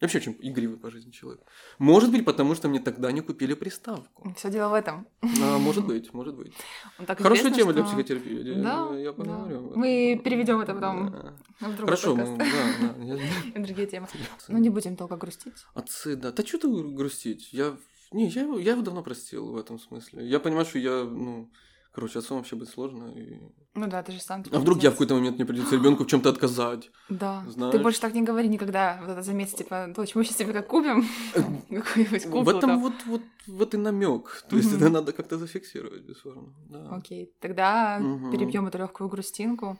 Я 0.00 0.04
вообще 0.06 0.18
очень 0.18 0.36
игривый 0.40 0.78
по 0.78 0.90
жизни 0.92 1.10
человек. 1.10 1.40
Может 1.78 2.12
быть, 2.12 2.24
потому 2.24 2.54
что 2.54 2.68
мне 2.68 2.78
тогда 2.78 3.10
не 3.10 3.20
купили 3.20 3.54
приставку. 3.54 4.32
Все 4.36 4.48
дело 4.48 4.68
в 4.70 4.74
этом. 4.74 5.08
А, 5.42 5.58
может 5.58 5.84
быть, 5.86 6.14
может 6.14 6.36
быть. 6.36 6.52
Ну, 7.00 7.04
так 7.06 7.20
Хорошая 7.20 7.52
тема 7.52 7.72
для 7.72 7.82
что- 7.84 7.96
психотерапии. 7.96 8.48
Я- 8.48 8.62
Да, 8.62 8.96
я 8.96 9.06
да. 9.06 9.12
поговорю. 9.12 9.58
об 9.58 9.66
этом. 9.70 9.80
Мы 9.80 10.20
переведем 10.24 10.60
это 10.60 10.74
потом 10.74 11.10
Да. 11.10 11.34
в 11.60 11.76
другой 11.76 11.96
Хорошо, 11.96 12.14
подкаст. 12.14 12.30
мы- 12.30 12.38
да, 12.38 12.94
да. 12.96 13.04
я- 13.04 13.18
И 13.56 13.58
другие 13.64 13.88
темы. 13.88 14.06
Ну, 14.48 14.58
не 14.58 14.70
будем 14.70 14.94
долго 14.94 15.16
грустить. 15.16 15.54
Отцы, 15.74 16.14
да. 16.14 16.30
Да 16.30 16.46
что 16.46 16.58
ты 16.58 16.68
грустить? 16.94 17.52
Я... 17.52 17.76
Не, 18.12 18.28
я 18.28 18.42
его, 18.42 18.58
я 18.58 18.72
его 18.72 18.82
давно 18.82 19.02
простил 19.02 19.50
в 19.50 19.56
этом 19.58 19.80
смысле. 19.80 20.24
Я 20.26 20.38
понимаю, 20.38 20.64
что 20.64 20.78
я, 20.78 21.02
ну... 21.04 21.50
Короче, 21.98 22.20
отцом 22.20 22.36
вообще 22.36 22.54
быть 22.54 22.68
сложно. 22.68 23.12
и- 23.16 23.40
Ну 23.74 23.88
да, 23.88 24.04
ты 24.04 24.12
же 24.12 24.20
сам... 24.20 24.44
А 24.52 24.58
вдруг 24.60 24.80
я 24.84 24.90
в 24.90 24.92
какой-то 24.92 25.14
момент 25.14 25.36
мне 25.36 25.44
придется 25.44 25.74
ребенку 25.74 26.04
в 26.04 26.06
чем-то 26.06 26.28
отказать? 26.28 26.90
Да. 27.08 27.44
Знаешь? 27.48 27.72
Ты 27.74 27.80
больше 27.80 28.00
так 28.00 28.14
не 28.14 28.22
говори 28.22 28.48
никогда. 28.48 28.98
Вот 29.00 29.10
это 29.10 29.22
заметь, 29.22 29.56
типа, 29.56 29.88
дочь, 29.96 30.14
мы 30.14 30.22
сейчас 30.24 30.36
тебе 30.36 30.52
как 30.52 30.68
купим. 30.68 31.04
Какую-нибудь 31.34 32.24
куклу 32.24 32.42
в 32.42 32.48
этом 32.50 32.78
вот, 32.80 32.92
вот, 33.06 33.22
вот 33.48 33.74
и 33.74 33.76
намек. 33.78 34.44
То 34.48 34.56
есть 34.56 34.72
это 34.72 34.90
надо 34.90 35.12
как-то 35.12 35.38
зафиксировать, 35.38 36.02
бесспорно. 36.02 36.54
Окей, 36.92 37.32
тогда 37.40 37.98
перебьем 38.30 38.68
эту 38.68 38.78
легкую 38.78 39.08
грустинку 39.08 39.76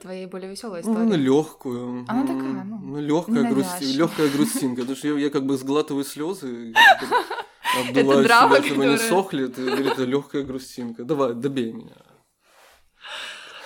твоей 0.00 0.24
более 0.24 0.48
веселой 0.50 0.80
Ну, 0.82 0.92
истории. 0.92 1.20
легкую. 1.22 2.06
Она 2.08 2.22
такая, 2.22 2.64
ну, 2.64 2.78
Ну, 2.82 3.00
легкая, 3.02 3.50
грусти... 3.50 3.84
ненавязчивая. 3.84 3.96
легкая 3.98 4.28
грустинка. 4.30 4.80
Потому 4.80 4.96
что 4.96 5.08
я, 5.08 5.18
я 5.18 5.28
как 5.28 5.44
бы 5.44 5.58
сглатываю 5.58 6.04
слезы. 6.04 6.72
Это 7.78 8.00
Обдуваю 8.00 8.24
драма, 8.24 8.56
себя, 8.56 8.64
чтобы 8.66 8.80
которая- 8.82 9.08
сохли. 9.08 9.46
Ты 9.46 9.64
говорит, 9.66 9.86
это 9.92 10.04
легкая 10.04 10.42
грустинка. 10.42 11.04
Давай, 11.04 11.34
добей 11.34 11.72
меня. 11.72 11.96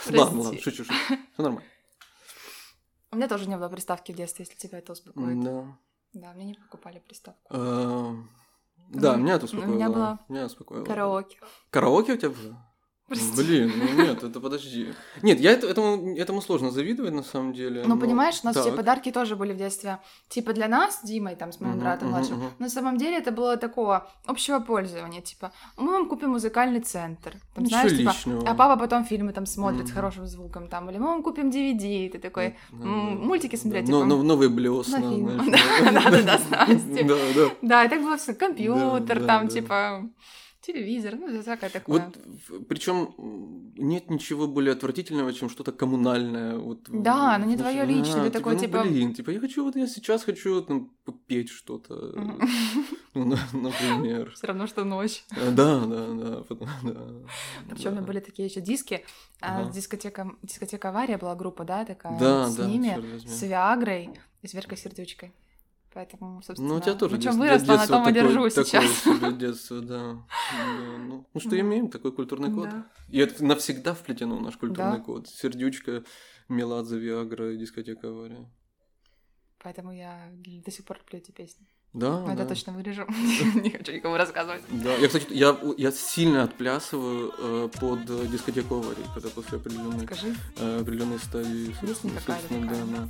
Прости. 0.05 0.19
Ладно, 0.21 0.43
ладно, 0.43 0.61
шучу, 0.61 0.85
шучу. 0.85 0.93
Все 1.07 1.43
нормально. 1.43 1.69
У 3.11 3.17
меня 3.17 3.29
тоже 3.29 3.49
не 3.49 3.57
было 3.57 3.69
приставки 3.69 4.13
в 4.13 4.17
детстве, 4.17 4.45
если 4.49 4.59
тебя 4.59 4.79
это 4.79 4.93
успокоит. 4.93 5.41
Да. 5.43 5.79
Да, 6.13 6.33
мне 6.35 6.45
не 6.47 6.55
покупали 6.55 6.99
приставку. 7.01 7.41
А, 7.51 8.15
Да, 8.91 9.17
меня 9.17 9.35
это 9.35 9.45
у 9.45 9.47
успокоило. 9.47 9.73
меня 9.75 9.89
было 9.89 10.19
Меня 10.29 10.47
успокоило. 10.47 10.85
Караоке. 10.85 11.39
Караоке 11.71 12.13
у 12.13 12.17
тебя 12.17 12.31
было? 12.31 12.74
Прости. 13.07 13.37
Блин, 13.37 13.73
ну 13.77 14.03
нет, 14.03 14.23
это 14.23 14.41
подожди. 14.41 14.95
Нет, 15.23 15.39
я 15.39 15.53
это- 15.53 15.67
этому, 15.67 16.17
этому 16.17 16.41
сложно 16.41 16.71
завидовать 16.71 17.13
на 17.13 17.23
самом 17.23 17.53
деле. 17.53 17.83
Ну, 17.87 17.99
понимаешь, 17.99 18.41
у 18.43 18.47
нас 18.47 18.57
все 18.57 18.65
так. 18.71 18.77
подарки 18.77 19.13
тоже 19.13 19.37
были 19.37 19.53
в 19.53 19.59
детстве. 19.59 19.99
Типа 20.31 20.55
для 20.55 20.69
нас, 20.69 21.01
с 21.01 21.03
Димой, 21.07 21.37
там, 21.37 21.53
с 21.53 21.61
моим 21.61 21.75
Мгм, 21.75 21.81
братом 21.83 22.09
мгм, 22.09 22.17
младшим. 22.17 22.37
мгм. 22.39 22.51
На 22.59 22.69
самом 22.71 22.97
деле 22.97 23.19
это 23.19 23.31
было 23.31 23.59
такого 23.59 24.11
общего 24.25 24.59
пользования. 24.61 25.21
Типа, 25.21 25.53
мы 25.77 25.93
вам 25.93 26.09
купим 26.09 26.31
музыкальный 26.31 26.81
центр. 26.81 27.33
Там, 27.55 27.65
Ничего 27.65 27.81
знаешь, 27.81 27.99
типа, 27.99 28.09
личного. 28.11 28.49
а 28.49 28.55
папа 28.55 28.77
потом 28.81 29.05
фильмы 29.05 29.33
там 29.35 29.45
смотрит 29.45 29.83
с 29.87 29.91
Мгм. 29.91 29.95
хорошим 29.97 30.27
звуком. 30.27 30.69
Там, 30.69 30.89
или 30.89 30.97
мы 30.97 31.07
вам 31.09 31.23
купим 31.23 31.51
DVD. 31.51 32.07
И 32.07 32.09
ты 32.09 32.19
такой, 32.19 32.57
Да, 32.73 32.79
да. 32.79 32.87
мультики 32.87 33.57
смотреть, 33.57 33.85
Да, 33.85 33.93
но- 33.93 33.99
типа, 34.05 34.09
но- 34.17 34.23
новые 34.23 34.49
блесна, 34.49 34.99
на 34.99 35.11
фильм. 35.11 35.27
Да, 35.93 36.11
да, 36.11 36.23
да, 36.23 36.39
с 36.39 36.49
Настей. 36.51 37.05
Да, 37.05 37.15
да. 37.35 37.51
Да, 37.61 37.85
и 37.85 37.89
так 37.91 38.01
было 38.01 38.17
все. 38.17 38.33
Компьютер, 38.33 39.21
да, 39.21 39.27
там, 39.27 39.47
да. 39.49 39.53
типа, 39.53 40.09
телевизор, 40.67 41.15
ну, 41.17 41.41
всякое 41.43 41.71
такое. 41.71 42.13
Вот, 42.49 42.67
причем 42.69 43.15
нет 43.77 44.11
ничего 44.11 44.47
более 44.47 44.73
отвратительного, 44.73 45.33
чем 45.33 45.49
что-то 45.51 45.73
коммунальное. 45.73 46.57
Вот, 46.59 46.81
Да, 46.89 47.39
но 47.39 47.45
не 47.47 47.57
твоё 47.57 47.83
А, 47.83 47.87
личное, 47.87 48.25
ты 48.25 48.31
такой, 48.31 48.55
ну, 48.55 48.61
типа- 48.61 48.83
блин, 48.83 49.15
типа, 49.15 49.31
я 49.31 49.41
хочу, 49.41 49.65
вот 49.65 49.77
я 49.77 49.87
сейчас 49.87 50.25
хочу 50.25 50.63
там 50.63 50.91
попеть 51.05 51.51
что-то, 51.51 51.95
ну, 53.15 53.25
на- 53.25 53.39
например. 53.53 54.33
Все 54.35 54.47
равно, 54.47 54.67
что 54.67 54.85
ночь. 54.85 55.25
А, 55.31 55.51
Да, 55.51 55.81
да, 55.87 56.43
да. 56.43 56.43
Причем 57.71 57.91
у 57.91 57.93
меня 57.93 58.03
были 58.03 58.21
такие 58.21 58.49
еще 58.49 58.61
диски. 58.61 59.05
а. 59.41 59.71
Дискотека, 59.71 60.31
дискотека 60.43 60.89
Авария 60.89 61.19
была 61.19 61.35
группа, 61.35 61.65
да, 61.65 61.85
такая. 61.85 62.19
С 62.49 62.59
ними, 62.59 62.99
с 63.27 63.43
Виагрой 63.43 64.11
и 64.43 64.47
с 64.47 64.55
Веркой 64.55 64.79
Сердючкой. 64.79 65.33
Поэтому, 65.95 66.43
собственно, 66.43 66.69
Ну, 66.71 66.75
у 66.77 66.81
тебя 66.81 66.95
тоже 66.95 67.21
чем 67.23 67.39
выросла, 67.39 67.77
на 67.77 67.87
том 67.87 68.03
и 68.03 68.07
такое- 68.07 68.13
держу 68.13 68.49
такое 68.49 68.65
сейчас. 68.65 68.85
себе 69.05 69.33
детство, 69.33 69.81
да. 69.81 69.99
Да, 70.13 70.97
Ну, 70.99 71.27
ну, 71.33 71.41
что 71.41 71.59
имеем, 71.61 71.89
такой 71.89 72.11
культурный 72.13 72.53
код. 72.53 72.69
Да. 72.69 72.87
И 73.09 73.19
это 73.21 73.45
навсегда 73.45 73.95
вплетено 73.95 74.37
в 74.37 74.43
наш 74.43 74.57
культурный 74.57 74.99
Да. 74.99 75.05
код. 75.05 75.29
Сердючка, 75.29 76.03
Меладзе, 76.49 76.99
Виагра 76.99 77.55
дискотека 77.55 78.09
авария. 78.09 78.51
Поэтому 79.63 79.93
я 79.93 80.29
до 80.65 80.71
сих 80.73 80.85
пор 80.85 80.99
люблю 80.99 81.19
эти 81.21 81.31
песни. 81.31 81.67
Да, 81.93 82.21
Но 82.23 82.27
это 82.33 82.43
да. 82.43 82.49
точно 82.49 82.73
вырежу. 82.73 83.07
Не 83.63 83.71
хочу 83.71 83.93
никому 83.93 84.17
рассказывать. 84.17 84.63
Да, 84.69 84.95
я, 84.97 85.07
кстати, 85.07 85.33
я, 85.33 85.57
я 85.79 85.93
сильно 85.93 86.43
отплясываю 86.43 87.33
э, 87.39 87.69
под 87.81 88.05
дискотеку 88.33 88.75
аварии, 88.81 89.05
когда 89.15 89.29
после 89.29 89.59
определенной, 89.59 90.07
Скажи, 90.07 90.35
э, 90.57 90.81
определенной 90.81 91.21
стадии, 91.21 91.69
Есть 91.69 91.81
собственно, 92.03 92.21
да, 92.27 92.85
да. 92.85 93.09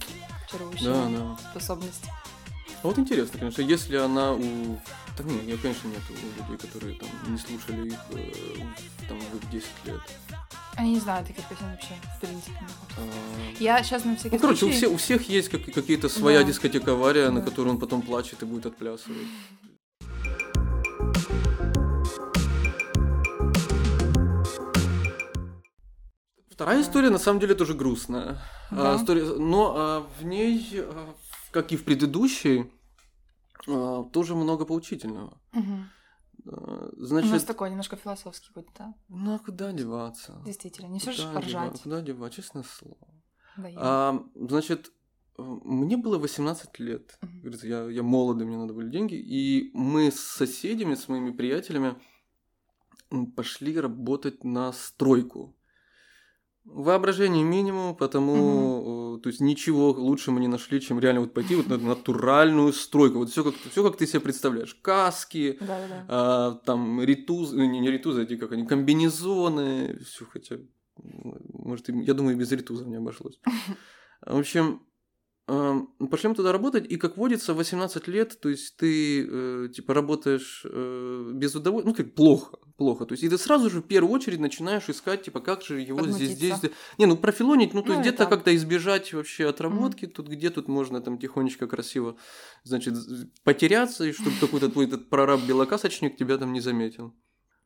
чарующая 0.50 0.84
Да, 0.92 1.08
да. 1.08 1.38
способность. 1.50 2.04
А 2.82 2.86
вот 2.86 2.98
интересно, 2.98 3.38
конечно, 3.38 3.62
если 3.62 3.96
она 3.96 4.32
у... 4.32 4.78
Да 5.16 5.24
нет, 5.24 5.44
я, 5.44 5.56
конечно, 5.56 5.88
нет 5.88 6.02
у 6.10 6.42
людей, 6.42 6.56
которые 6.58 6.98
там 6.98 7.08
не 7.28 7.38
слушали 7.38 7.88
их 7.88 7.98
э, 8.10 8.32
там 9.08 9.18
в 9.18 9.36
их 9.36 9.50
10 9.50 9.66
лет. 9.84 10.00
А 10.76 10.82
я 10.82 10.88
не 10.88 10.98
знаю 10.98 11.24
таких 11.24 11.46
песен 11.48 11.66
вообще, 11.70 11.94
в 12.16 12.20
принципе. 12.20 12.58
А, 12.98 13.02
Я 13.60 13.82
сейчас 13.84 14.04
на 14.04 14.16
всякий 14.16 14.34
Ну, 14.36 14.40
короче, 14.42 14.66
у, 14.66 14.68
случай... 14.68 14.76
всех, 14.76 14.90
у 14.92 14.96
всех 14.96 15.28
есть 15.28 15.48
как- 15.48 15.64
какие-то 15.72 16.08
своя 16.08 16.40
Да. 16.40 16.44
дискотека 16.44 16.92
авария, 16.92 17.30
на 17.30 17.40
Да. 17.40 17.46
которую 17.48 17.74
он 17.74 17.80
потом 17.80 18.02
плачет 18.02 18.42
и 18.42 18.44
будет 18.46 18.66
отплясывать. 18.66 19.18
Вторая 26.50 26.76
Да. 26.76 26.82
история 26.82 27.10
на 27.10 27.18
самом 27.18 27.40
деле 27.40 27.54
тоже 27.54 27.74
грустная. 27.74 28.38
А, 28.70 28.96
Да. 28.96 28.96
история, 28.96 29.24
но 29.24 29.74
а, 29.76 30.06
в 30.20 30.24
ней, 30.24 30.64
а, 30.74 31.14
как 31.54 31.70
и 31.72 31.76
в 31.76 31.84
предыдущей, 31.84 32.70
а, 33.68 34.02
тоже 34.12 34.34
много 34.34 34.66
поучительного. 34.66 35.40
Мгм. 35.52 35.88
А, 36.46 36.90
У 36.96 37.00
нас 37.00 37.24
Значит, 37.24 37.46
такой 37.46 37.70
немножко 37.70 37.96
философский 37.96 38.50
будет, 38.54 38.68
да? 38.78 38.92
ну 39.08 39.34
а 39.34 39.38
куда 39.38 39.72
деваться? 39.72 40.42
Действительно, 40.44 40.88
не 40.88 40.98
все 40.98 41.12
же 41.12 41.22
поржать. 41.32 41.72
дева- 41.72 41.82
Куда 41.82 42.02
девать, 42.02 42.32
честное 42.34 42.64
слово. 42.64 43.06
Да, 43.56 43.68
я- 43.68 43.78
А, 43.80 44.24
значит, 44.34 44.92
мне 45.38 45.96
было 45.96 46.18
18 46.18 46.78
лет. 46.80 47.18
Мгм. 47.22 47.40
Говорится, 47.40 47.66
я, 47.68 47.84
я 47.90 48.02
молодый, 48.02 48.46
мне 48.46 48.56
надо 48.56 48.74
были 48.74 48.90
деньги. 48.90 49.14
И 49.14 49.70
мы 49.74 50.10
с 50.10 50.18
соседями, 50.20 50.94
с 50.96 51.08
моими 51.08 51.30
приятелями 51.30 51.94
пошли 53.36 53.78
работать 53.80 54.42
на 54.44 54.72
стройку. 54.72 55.54
Воображение 56.64 57.44
минимум, 57.44 57.94
потому, 57.94 59.16
э, 59.18 59.20
то 59.22 59.28
есть 59.28 59.40
ничего 59.40 59.90
лучше 59.90 60.30
мы 60.30 60.40
не 60.40 60.48
нашли, 60.48 60.80
чем 60.80 60.98
реально 60.98 61.20
вот 61.20 61.34
пойти 61.34 61.56
вот 61.56 61.68
на 61.68 61.76
натуральную 61.76 62.72
стройку. 62.72 63.18
Вот 63.18 63.30
все 63.30 63.44
как, 63.44 63.54
все 63.70 63.82
как 63.82 63.98
ты 63.98 64.06
себе 64.06 64.20
представляешь. 64.20 64.74
Каски, 64.80 65.58
Да-да-да. 65.60 66.04
а, 66.08 66.52
там 66.64 67.02
ритузы, 67.02 67.56
не, 67.56 67.80
не 67.80 67.90
ритузы, 67.90 68.22
эти 68.22 68.36
как 68.36 68.52
они, 68.52 68.66
комбинезоны, 68.66 69.98
все 70.06 70.24
хотя, 70.24 70.56
может, 71.52 71.90
я 71.90 72.14
думаю, 72.14 72.34
и 72.34 72.38
без 72.38 72.50
ритузов 72.50 72.86
не 72.86 72.96
обошлось. 72.96 73.38
В 74.24 74.38
общем, 74.38 74.80
пошли 75.46 76.28
мы 76.28 76.34
туда 76.34 76.52
работать, 76.52 76.90
и, 76.90 76.96
как 76.96 77.16
водится, 77.18 77.52
18 77.52 78.08
лет, 78.08 78.40
то 78.40 78.48
есть 78.48 78.76
ты, 78.78 79.26
э, 79.28 79.68
типа, 79.74 79.92
работаешь 79.92 80.64
э, 80.64 81.30
без 81.34 81.54
удовольствия, 81.54 81.90
ну, 81.90 81.94
как 81.94 82.14
плохо, 82.14 82.56
плохо, 82.78 83.04
то 83.04 83.12
есть 83.12 83.24
и 83.24 83.28
ты 83.28 83.36
сразу 83.36 83.68
же 83.68 83.80
в 83.80 83.86
первую 83.86 84.12
очередь 84.14 84.40
начинаешь 84.40 84.88
искать, 84.88 85.22
типа, 85.24 85.40
как 85.40 85.62
же 85.62 85.80
его 85.80 86.00
здесь, 86.02 86.12
Подмутиться. 86.14 86.34
здесь, 86.36 86.56
здесь. 86.56 86.70
Не, 86.98 87.06
ну, 87.06 87.16
профилонить, 87.16 87.74
ну, 87.74 87.82
то 87.82 87.88
Ну, 87.88 87.94
есть 87.94 88.00
где-то 88.08 88.24
как-то 88.26 88.56
избежать 88.56 89.12
вообще 89.12 89.46
отработки, 89.46 90.06
тут 90.06 90.28
где 90.28 90.48
тут 90.48 90.68
можно 90.68 91.00
там 91.02 91.18
тихонечко, 91.18 91.66
красиво, 91.66 92.16
значит, 92.62 92.94
потеряться, 93.44 94.04
и 94.04 94.12
чтобы 94.12 94.32
какой-то 94.40 94.70
твой 94.70 94.86
этот 94.86 95.10
прораб-белокасочник 95.10 96.16
тебя 96.16 96.38
там 96.38 96.52
не 96.54 96.60
заметил. 96.60 97.12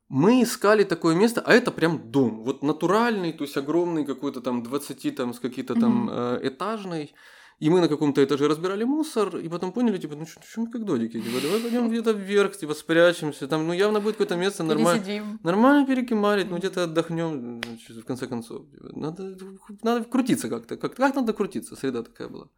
Мы 0.08 0.42
искали 0.42 0.84
такое 0.84 1.14
место, 1.14 1.42
а 1.42 1.52
это 1.52 1.70
прям 1.70 2.10
дом, 2.10 2.42
вот 2.42 2.62
натуральный, 2.64 3.32
то 3.32 3.44
есть 3.44 3.56
огромный 3.56 4.04
какой-то 4.04 4.40
там 4.40 4.62
20 4.62 5.14
там 5.14 5.32
с 5.34 5.38
какие-то 5.38 5.74
там 5.74 6.04
Мгм. 6.06 6.10
э, 6.10 6.40
этажный. 6.48 7.14
И 7.58 7.70
мы 7.70 7.80
на 7.80 7.88
каком-то 7.88 8.22
этаже 8.22 8.46
разбирали 8.46 8.84
мусор, 8.84 9.36
и 9.36 9.48
потом 9.48 9.72
поняли, 9.72 9.98
типа, 9.98 10.14
ну 10.14 10.26
что 10.26 10.60
мы 10.60 10.70
как 10.70 10.84
додики, 10.84 11.20
типа, 11.20 11.40
давай 11.42 11.60
пойдем 11.60 11.88
где-то 11.88 12.12
вверх, 12.12 12.56
типа, 12.56 12.74
спрячемся, 12.74 13.48
там, 13.48 13.66
ну 13.66 13.72
явно 13.72 14.00
будет 14.00 14.14
какое-то 14.14 14.36
место 14.36 14.62
нормально. 14.62 15.38
Нормально 15.42 15.86
перекимарить, 15.86 16.50
ну 16.50 16.58
где-то 16.58 16.84
отдохнем, 16.84 17.60
в 17.60 18.04
конце 18.04 18.28
концов. 18.28 18.70
Типа, 18.70 18.90
Надо, 18.92 19.36
надо 19.82 20.04
крутиться 20.04 20.48
как-то. 20.48 20.76
Как, 20.76 20.94
как 20.94 21.16
надо 21.16 21.32
крутиться? 21.32 21.74
Среда 21.74 22.04
такая 22.04 22.28
была. 22.28 22.48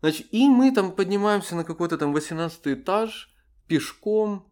Значит, 0.00 0.26
и 0.32 0.48
мы 0.48 0.72
там 0.72 0.92
поднимаемся 0.92 1.54
на 1.54 1.62
какой-то 1.62 1.96
там 1.96 2.12
18 2.12 2.60
этаж 2.66 3.30
пешком. 3.68 4.49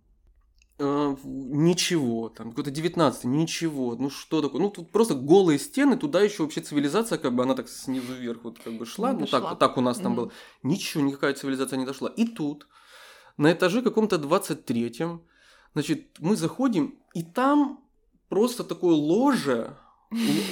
Э, 0.78 1.16
ничего, 1.24 2.28
там 2.28 2.50
какой-то 2.50 2.70
19 2.70 3.24
ничего, 3.24 3.96
ну 3.96 4.10
что 4.10 4.40
такое, 4.42 4.60
ну 4.60 4.70
тут 4.70 4.90
просто 4.92 5.14
голые 5.14 5.58
стены, 5.58 5.96
туда 5.96 6.20
еще 6.20 6.42
вообще 6.42 6.60
цивилизация, 6.60 7.18
как 7.18 7.34
бы 7.34 7.42
она 7.42 7.54
так 7.54 7.68
снизу 7.68 8.12
вверх 8.14 8.44
вот 8.44 8.58
как 8.58 8.72
бы 8.74 8.86
шла, 8.86 9.12
Не 9.12 9.20
ну 9.20 9.26
так, 9.26 9.42
дошла. 9.42 9.56
так 9.56 9.76
у 9.76 9.80
нас 9.80 9.98
там 9.98 10.12
Мгм. 10.12 10.16
было, 10.16 10.32
ничего, 10.62 11.02
никакая 11.02 11.34
цивилизация 11.34 11.78
не 11.78 11.84
дошла. 11.86 12.08
И 12.08 12.24
тут, 12.26 12.66
на 13.36 13.52
этаже 13.52 13.82
каком-то 13.82 14.16
23-м, 14.16 15.22
значит, 15.74 16.06
мы 16.18 16.36
заходим, 16.36 16.98
и 17.14 17.22
там 17.22 17.80
просто 18.28 18.64
такое 18.64 18.94
ложе, 18.94 19.76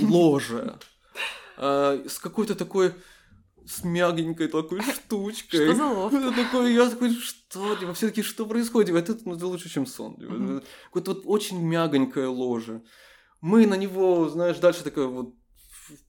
ложе, 0.01 0.79
а, 1.57 2.03
с 2.07 2.19
какой-то 2.19 2.55
такой, 2.55 2.95
с 3.67 3.85
мягенькой 3.85 4.49
такой 4.49 4.81
штучкой. 4.95 5.75
Что 5.75 6.11
за 6.11 6.33
такой, 6.33 6.75
я 6.75 6.89
такой, 6.89 7.15
что, 7.15 7.77
типа, 7.77 7.95
все 7.95 8.09
таки 8.09 8.23
что 8.23 8.47
происходит? 8.47 8.89
Типа, 8.89 8.99
Это, 8.99 9.19
ну, 9.25 9.35
это 9.35 9.47
лучше, 9.47 9.69
чем 9.69 9.87
сон. 9.87 10.17
типа. 10.17 10.63
Какое-то 10.87 11.15
вот 11.15 11.23
очень 11.25 11.61
мягонькое 11.63 12.29
ложе. 12.29 12.83
Мы 13.41 13.67
на 13.67 13.75
него, 13.75 14.29
знаешь, 14.29 14.59
дальше 14.59 14.85
такая 14.85 15.07
вот 15.07 15.35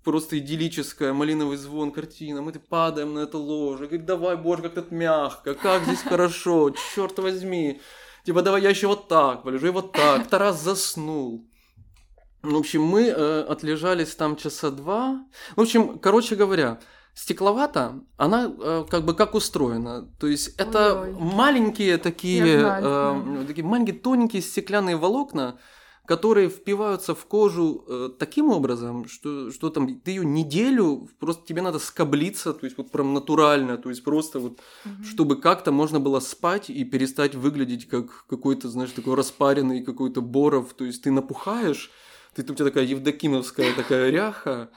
просто 0.04 0.38
идиллическая, 0.40 1.14
малиновый 1.14 1.58
звон, 1.58 1.92
картина. 1.92 2.42
Мы 2.42 2.52
падаем 2.54 3.14
на 3.14 3.20
это 3.20 3.38
ложе. 3.38 3.86
Говорит, 3.88 4.06
давай, 4.06 4.36
боже, 4.38 4.64
как 4.64 4.76
тут 4.76 4.92
мягко, 4.92 5.54
как 5.54 5.84
здесь 5.84 6.02
хорошо, 6.02 6.74
черт 6.96 7.18
возьми. 7.20 7.82
Типа, 8.26 8.42
давай 8.42 8.62
я 8.62 8.70
еще 8.70 8.88
вот 8.88 9.08
так 9.08 9.44
полежу, 9.44 9.68
и 9.68 9.72
вот 9.72 9.94
так. 9.94 10.28
Тарас 10.28 10.62
заснул. 10.62 11.48
В 12.42 12.56
общем, 12.56 12.84
мы 12.84 13.04
э, 13.08 13.42
отлежались 13.42 14.16
там 14.16 14.36
часа 14.36 14.70
два. 14.70 15.26
В 15.56 15.62
общем, 15.62 16.00
короче 16.00 16.36
говоря, 16.36 16.80
стекловата, 17.18 18.00
она 18.16 18.54
э, 18.60 18.86
как 18.88 19.04
бы 19.04 19.16
как 19.16 19.34
устроена. 19.34 20.08
То 20.20 20.28
есть 20.28 20.50
это 20.60 21.02
Ой-ой. 21.02 21.18
маленькие 21.20 21.98
такие, 21.98 22.60
знаю, 22.60 23.42
э, 23.42 23.46
такие 23.48 23.66
маленькие 23.66 23.96
тоненькие 23.96 24.44
стеклянные 24.44 24.98
волокна, 24.98 25.58
которые 26.06 26.48
впиваются 26.48 27.16
в 27.16 27.26
кожу 27.26 27.84
э, 27.88 28.10
таким 28.20 28.52
образом, 28.52 29.08
что, 29.10 29.50
что 29.50 29.72
там 29.72 30.00
ты 30.00 30.12
ее 30.12 30.26
неделю, 30.26 31.10
просто 31.20 31.44
тебе 31.48 31.64
надо 31.64 31.80
скоблиться, 31.80 32.54
то 32.54 32.66
есть 32.66 32.78
вот 32.78 32.92
прям 32.92 33.16
натурально, 33.16 33.78
то 33.78 33.90
есть 33.90 34.04
просто 34.04 34.40
вот 34.40 34.60
Мгм. 34.86 35.04
чтобы 35.04 35.42
как-то 35.42 35.72
можно 35.72 36.00
было 36.00 36.20
спать 36.20 36.70
и 36.70 36.84
перестать 36.86 37.34
выглядеть 37.34 37.88
как 37.90 38.28
какой-то, 38.28 38.70
знаешь, 38.70 38.92
такой 38.92 39.16
распаренный 39.16 39.84
какой-то 39.84 40.22
боров. 40.22 40.76
То 40.76 40.86
есть 40.86 41.02
ты 41.02 41.10
напухаешь, 41.10 41.90
ты, 42.36 42.44
у 42.44 42.56
тебя 42.56 42.66
такая 42.66 42.84
евдокимовская 42.86 43.74
такая 43.74 44.12
ряха, 44.12 44.70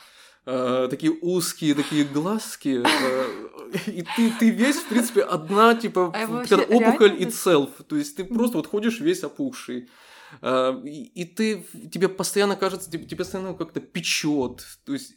э, 0.50 0.88
такие 0.90 1.12
узкие 1.12 1.74
такие 1.74 2.04
глазки, 2.04 2.82
э, 2.84 3.80
и 3.86 4.02
ты, 4.16 4.32
ты 4.38 4.50
весь, 4.50 4.76
в 4.76 4.88
принципе, 4.88 5.22
одна, 5.22 5.74
типа, 5.74 6.12
А 6.14 6.66
опухоль 6.76 7.10
реально 7.16 7.24
itself, 7.24 7.82
то 7.84 7.96
есть 7.96 8.16
ты 8.16 8.24
просто 8.24 8.56
вот 8.56 8.66
ходишь 8.66 9.00
весь 9.00 9.22
опухший. 9.24 9.88
Э, 10.42 10.74
и, 10.84 11.22
и 11.22 11.24
ты, 11.24 11.64
тебе 11.92 12.08
постоянно 12.08 12.56
кажется, 12.56 12.90
тебе, 12.90 13.04
тебе 13.04 13.18
постоянно 13.18 13.54
как-то 13.54 13.80
печет, 13.80 14.66
то 14.84 14.92
есть 14.92 15.14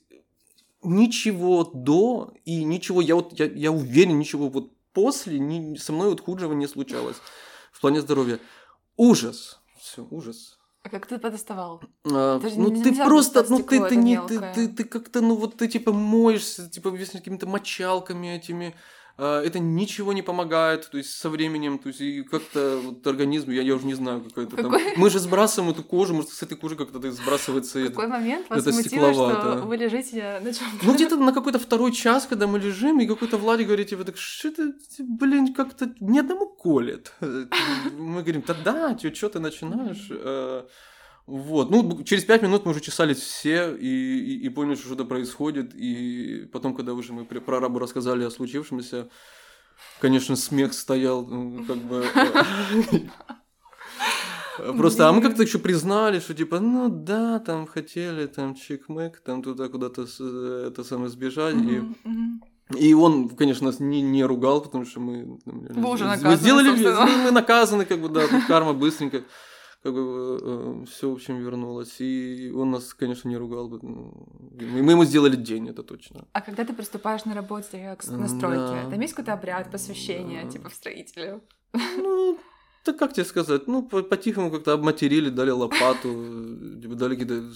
ничего 0.84 1.63
до 1.63 2.34
и 2.46 2.63
ничего, 2.63 3.02
я 3.02 3.16
вот, 3.16 3.40
я, 3.40 3.46
я 3.46 3.72
уверен, 3.72 4.20
ничего 4.20 4.50
вот 4.50 4.72
после 4.94 5.40
ни- 5.40 5.75
со 5.78 5.94
мной 5.94 6.10
вот 6.10 6.22
худшего 6.22 6.54
не 6.54 6.68
случалось 6.68 7.18
в 7.72 7.82
плане 7.82 8.02
здоровья. 8.02 8.40
Ужас, 8.96 9.60
все, 9.80 10.08
ужас. 10.12 10.60
А 10.84 10.90
как 10.90 11.08
ты 11.08 11.18
подоставал? 11.18 11.82
А, 12.04 12.40
ну 12.40 12.70
нельзя 12.70 12.84
ты 12.84 13.10
просто, 13.10 13.46
ну 13.50 13.60
ты, 13.63 13.80
ты 13.88 13.96
не, 13.96 14.22
ты, 14.22 14.40
ты, 14.54 14.68
ты 14.68 14.84
как-то, 14.84 15.22
ну 15.22 15.36
вот 15.36 15.56
ты 15.56 15.70
типа 15.70 15.94
моешься, 15.94 16.70
типа 16.70 16.90
весь 16.90 17.12
какими-то 17.12 17.48
мочалками 17.48 18.36
этими, 18.36 18.75
это 19.17 19.60
ничего 19.60 20.12
не 20.12 20.24
помогает, 20.24 20.89
то 20.89 20.98
есть 20.98 21.12
со 21.12 21.29
временем, 21.29 21.77
то 21.77 21.89
есть 21.89 22.01
и 22.01 22.24
как-то 22.24 22.79
вот 22.84 23.05
организм, 23.05 23.51
я, 23.51 23.62
я 23.62 23.75
уже 23.75 23.86
не 23.86 23.93
знаю, 23.93 24.22
какой-то 24.22 24.55
там, 24.55 24.72
Какой- 24.72 24.98
мы 24.98 25.10
же 25.10 25.20
сбрасываем 25.20 25.72
эту 25.72 25.84
кожу, 25.84 26.15
может 26.15 26.32
с 26.32 26.41
этой 26.41 26.58
кожи 26.58 26.75
как-то 26.75 27.00
сбрасывается 27.12 27.79
это. 27.79 27.89
какой 27.91 28.08
момент 28.08 28.50
вас 28.50 28.60
это 28.60 28.74
смутило, 28.74 29.13
что 29.13 29.62
вы 29.65 29.77
лежите 29.77 30.39
на 30.43 30.51
чем 30.53 30.67
Ну, 30.82 30.93
где-то 30.96 31.17
на 31.17 31.32
какой-то 31.32 31.60
второй 31.60 31.91
час, 31.91 32.25
когда 32.25 32.48
мы 32.48 32.58
лежим, 32.60 33.00
и 33.00 33.05
какой-то 33.05 33.38
Владик 33.38 33.67
говорит, 33.67 33.89
типа, 33.89 34.03
так 34.03 34.17
что 34.17 34.48
это, 34.48 34.74
блин, 35.00 35.53
как-то 35.53 35.93
ни 36.00 36.17
одному 36.17 36.48
колет. 36.48 37.13
Мы 37.98 38.22
говорим, 38.24 38.43
да 38.48 38.55
да, 38.63 38.98
что 39.13 39.29
ты 39.29 39.39
начинаешь? 39.39 40.10
Э, 41.27 41.32
Вот, 41.32 41.70
ну, 41.72 42.03
через 42.03 42.24
пять 42.25 42.42
минут 42.42 42.65
мы 42.65 42.72
уже 42.72 42.82
чесались 42.82 43.18
все 43.20 43.75
и, 43.75 43.88
и- 43.88 44.46
и 44.46 44.50
поняли, 44.50 44.75
что 44.75 44.86
что-то 44.88 45.06
происходит. 45.06 45.74
И 45.75 46.50
потом, 46.51 46.75
когда 46.75 46.94
уже 46.94 47.13
мы 47.13 47.25
при- 47.25 47.39
прорабу 47.39 47.80
рассказали 47.80 48.24
о 48.25 48.30
случившемся, 48.32 49.08
конечно, 50.01 50.36
смех 50.36 50.74
стоял, 50.74 51.25
ну, 51.25 51.63
как 51.65 51.77
бы... 51.77 52.06
э, 54.60 54.74
Просто, 54.77 55.08
а 55.10 55.12
мы 55.13 55.22
как-то 55.22 55.44
еще 55.44 55.60
признали, 55.60 56.20
что 56.20 56.34
типа, 56.34 56.60
ну 56.60 56.89
да, 56.89 57.39
там 57.39 57.65
хотели, 57.68 58.27
там 58.27 58.53
чик-мэк, 58.56 59.13
там 59.25 59.42
туда 59.42 59.68
куда-то 59.68 60.06
э, 60.20 60.65
это 60.68 60.84
самое 60.84 61.10
сбежать. 61.10 61.56
И, 61.56 61.82
и 62.77 62.94
он, 62.94 63.30
конечно, 63.30 63.68
нас 63.68 63.80
не, 63.80 64.01
не 64.01 64.24
ругал, 64.24 64.62
потому 64.62 64.86
что 64.86 65.00
мы... 65.00 65.39
Вы 65.46 65.89
уже 65.92 66.03
мы 66.03 66.10
наказаны, 66.12 66.36
сделали, 66.38 66.68
собственно. 66.70 67.06
мы, 67.06 67.18
мы 67.24 67.32
наказаны, 67.32 67.86
как 67.86 68.00
бы, 68.01 68.10
да, 68.10 68.27
карма 68.48 68.74
быстренько, 68.74 69.24
как 69.84 69.94
бы, 69.94 70.86
все, 70.86 71.10
в 71.10 71.13
общем, 71.13 71.38
вернулось. 71.40 72.00
И 72.02 72.52
он 72.56 72.72
нас, 72.72 72.94
конечно, 72.94 73.30
не 73.30 73.38
ругал 73.38 73.68
бы. 73.68 73.80
ну, 73.82 74.28
Мы, 74.84 74.92
ему 74.92 75.04
сделали 75.06 75.36
день, 75.36 75.68
это 75.70 75.84
точно. 75.84 76.25
А 76.32 76.42
когда 76.42 76.63
ты 76.63 76.74
приступаешь 76.74 77.25
на 77.25 77.34
работе 77.36 77.96
к 78.00 78.08
на 78.12 78.28
стройке, 78.28 78.58
Да. 78.84 78.90
там 78.90 79.02
есть 79.02 79.13
какой-то 79.13 79.34
обряд 79.34 79.72
посвящения, 79.72 80.44
Да. 80.46 80.50
типа 80.52 80.70
в 80.70 80.74
строителю? 80.74 81.42
Ну, 81.98 82.38
да 82.86 82.94
как 82.94 83.13
тебе 83.13 83.25
сказать, 83.25 83.68
ну, 83.68 83.82
по- 83.84 84.04
по-тихому 84.04 84.52
как-то 84.52 84.74
обматерили, 84.74 85.30
дали 85.30 85.52
лопату, 85.52 86.10
э, 86.10 86.80
типа, 86.82 86.96
дали 86.96 87.16
какие-то 87.16 87.52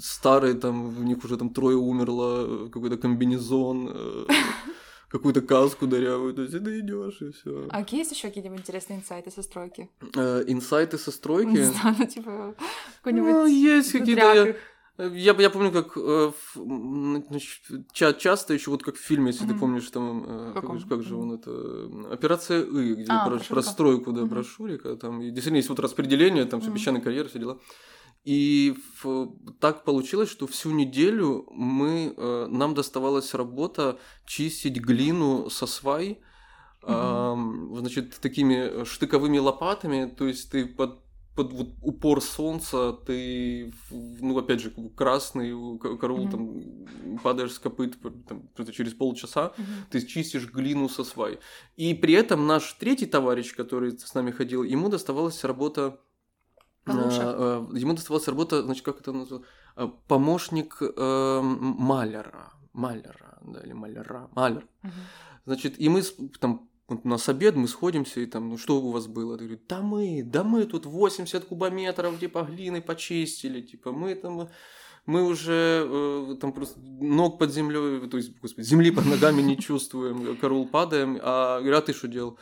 старые, 0.00 0.54
там, 0.54 0.90
в 0.90 1.04
них 1.04 1.24
уже 1.24 1.36
там 1.36 1.50
трое 1.50 1.76
умерло, 1.76 2.46
э, 2.66 2.68
какой-то 2.72 2.96
комбинезон, 2.96 3.88
э, 3.92 4.26
какую-то 5.10 5.40
каску 5.42 5.86
дырявую, 5.86 6.32
то 6.34 6.42
есть 6.42 6.54
и 6.54 6.58
ты 6.60 6.80
идешь 6.80 7.20
и 7.20 7.32
все. 7.32 7.66
А 7.70 7.80
какие 7.80 8.00
есть 8.00 8.12
еще 8.12 8.28
какие-нибудь 8.28 8.60
интересные 8.60 9.00
инсайты 9.00 9.30
со 9.30 9.42
стройки? 9.42 9.90
Инсайты 10.14 10.98
со 10.98 11.10
Не 11.10 11.14
стройки. 11.14 11.62
знаю, 11.62 11.96
ну 11.98 12.06
типа 12.06 12.54
какой-нибудь 13.02 13.32
Ну, 13.32 13.46
есть 13.46 13.92
какие-то. 13.92 14.56
Я, 14.98 15.06
я, 15.06 15.34
я 15.38 15.50
помню, 15.50 15.72
как 15.72 15.96
э, 15.96 16.30
в- 16.54 17.92
часто 17.94 18.52
еще 18.54 18.70
вот 18.70 18.82
как 18.82 18.96
в 18.96 19.00
фильме, 19.00 19.28
если 19.28 19.44
ты 19.46 19.52
Мгм. 19.52 19.60
помнишь, 19.60 19.90
там 19.90 20.24
э, 20.26 20.52
как, 20.60 20.78
же- 20.78 20.86
как 20.86 21.02
же 21.02 21.16
он 21.16 21.32
это 21.32 21.50
э, 21.50 22.12
операция 22.12 22.62
И, 22.62 22.94
где 22.94 23.06
А, 23.12 23.26
про, 23.26 23.38
про 23.38 23.62
стройку, 23.62 24.12
да, 24.12 24.20
Мгм. 24.22 24.28
про 24.30 24.44
Шурика, 24.44 24.96
там 24.96 25.22
и 25.22 25.30
действительно 25.30 25.56
есть 25.56 25.70
вот 25.70 25.80
распределение, 25.80 26.44
там 26.44 26.60
все 26.60 26.68
Мгм. 26.70 26.78
песчаный 26.78 27.00
карьер, 27.00 27.28
все 27.28 27.38
дела. 27.38 27.58
И 28.24 28.74
в- 29.02 29.28
так 29.60 29.84
получилось, 29.84 30.28
что 30.30 30.46
всю 30.46 30.70
неделю 30.72 31.46
мы, 31.52 32.12
э, 32.16 32.46
нам 32.50 32.74
доставалась 32.74 33.34
работа 33.34 33.98
чистить 34.26 34.76
глину 34.78 35.48
со 35.50 35.66
свай, 35.66 36.18
Мгм. 36.82 36.94
ам, 36.94 37.76
значит, 37.78 38.18
такими 38.20 38.84
штыковыми 38.84 39.38
лопатами, 39.38 40.06
то 40.06 40.26
есть 40.26 40.50
ты 40.50 40.66
под, 40.66 40.98
под 41.34 41.52
вот 41.52 41.68
упор 41.82 42.20
солнца, 42.22 42.92
ты, 43.06 43.72
ну, 43.90 44.36
опять 44.38 44.60
же, 44.60 44.70
красный, 44.96 45.52
у 45.52 45.78
ко- 45.78 45.96
караул, 45.96 46.26
Мгм. 46.26 46.30
там, 46.30 47.18
падаешь 47.22 47.52
с 47.52 47.58
копыт 47.58 47.96
там, 48.28 48.48
через 48.72 48.92
полчаса, 48.94 49.52
Мгм. 49.56 49.66
ты 49.90 50.06
чистишь 50.06 50.46
глину 50.52 50.88
со 50.88 51.04
свай. 51.04 51.38
И 51.76 51.94
при 51.94 52.12
этом 52.14 52.46
наш 52.46 52.72
третий 52.74 53.06
товарищ, 53.06 53.54
который 53.54 53.98
с 53.98 54.14
нами 54.14 54.30
ходил, 54.30 54.62
ему 54.62 54.88
доставалась 54.90 55.44
работа... 55.44 55.98
А, 56.86 57.66
ему 57.72 57.94
доставалась 57.94 58.28
работа, 58.28 58.62
значит, 58.62 58.84
как 58.84 59.00
это 59.00 59.12
называется? 59.12 59.48
А, 59.76 59.88
Помощник 60.08 60.78
э, 60.80 61.40
маляра. 61.42 62.52
Маляра, 62.72 63.38
да, 63.42 63.60
или 63.60 63.72
маляра. 63.72 64.28
Маляр. 64.34 64.66
Значит, 65.44 65.80
и 65.80 65.88
мы 65.88 66.02
там 66.38 66.70
вот 66.90 67.00
у 67.04 67.08
нас 67.08 67.28
обед, 67.28 67.54
мы 67.54 67.68
сходимся, 67.68 68.20
и 68.20 68.26
там, 68.26 68.48
ну 68.48 68.58
что 68.58 68.80
у 68.80 68.90
вас 68.90 69.06
было? 69.06 69.32
Я 69.32 69.38
говорю, 69.38 69.60
да 69.68 69.80
мы, 69.80 70.22
да 70.24 70.42
мы 70.42 70.64
тут 70.64 70.86
80 70.86 71.44
кубометров, 71.44 72.18
типа, 72.18 72.42
глины 72.42 72.82
почистили, 72.82 73.60
типа, 73.60 73.92
мы 73.92 74.14
там, 74.16 74.48
мы 75.06 75.24
уже 75.24 75.86
э, 75.88 76.36
там 76.40 76.52
просто 76.52 76.80
ног 76.80 77.38
под 77.38 77.52
землей, 77.52 78.08
то 78.08 78.16
есть, 78.16 78.38
господи, 78.40 78.66
земли 78.66 78.90
под 78.90 79.06
ногами 79.06 79.40
не 79.40 79.56
чувствуем, 79.56 80.36
корул 80.36 80.68
падаем, 80.68 81.18
а 81.22 81.60
а 81.64 81.80
ты 81.80 81.92
что 81.92 82.08
делал? 82.08 82.38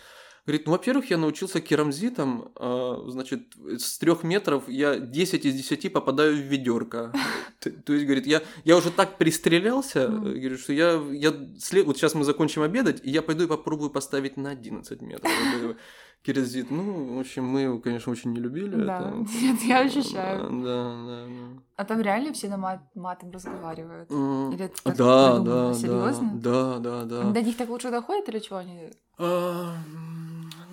Говорит, 0.48 0.64
ну, 0.64 0.72
во-первых, 0.72 1.11
я 1.11 1.18
научился 1.18 1.61
керамзитам, 1.61 2.50
а, 2.54 3.04
значит, 3.08 3.52
с 3.76 3.98
трех 3.98 4.22
метров 4.22 4.66
я 4.66 4.98
10 4.98 5.44
из 5.44 5.54
10 5.54 5.92
попадаю 5.92 6.37
в 6.37 6.38
ведерко. 6.38 7.12
То 7.61 7.92
есть, 7.92 8.06
говорит, 8.06 8.26
я, 8.26 8.40
я 8.64 8.78
уже 8.78 8.90
так 8.90 9.18
пристрелялся, 9.18 10.08
говорит, 10.08 10.58
что 10.58 10.72
я, 10.72 10.92
я 11.12 11.34
след... 11.58 11.84
вот 11.84 11.98
сейчас 11.98 12.14
мы 12.14 12.24
закончим 12.24 12.62
обедать, 12.62 13.02
и 13.04 13.11
я 13.11 13.20
пойду 13.20 13.44
и 13.44 13.46
попробую 13.46 13.90
поставить 13.90 14.38
на 14.38 14.48
11 14.48 15.02
метров. 15.02 15.30
Керамзит, 16.22 16.70
ну, 16.70 17.16
в 17.16 17.20
общем, 17.20 17.44
мы 17.44 17.61
его, 17.61 17.78
конечно, 17.78 18.11
очень 18.11 18.32
не 18.32 18.40
любили. 18.40 18.74
Да, 18.74 19.00
это. 19.00 19.16
нет, 19.42 19.61
я 19.64 19.80
ощущаю. 19.80 20.48
Да, 20.62 20.96
да, 21.06 21.26
да. 21.26 21.62
А 21.76 21.84
там 21.84 22.00
реально 22.00 22.32
все 22.32 22.48
на 22.48 22.56
мат- 22.56 22.90
матом 22.94 23.30
разговаривают? 23.30 24.11
Или 24.11 24.64
это 24.64 24.82
так 24.82 24.96
Да, 24.96 25.38
да, 25.40 25.68
да, 25.68 25.74
Серьезно? 25.74 26.30
да, 26.34 26.78
да, 26.78 27.04
да. 27.04 27.22
До 27.30 27.42
них 27.42 27.56
так 27.56 27.68
лучше 27.68 27.90
доходит 27.90 28.30
или 28.30 28.38
чего 28.38 28.56
они? 28.56 28.90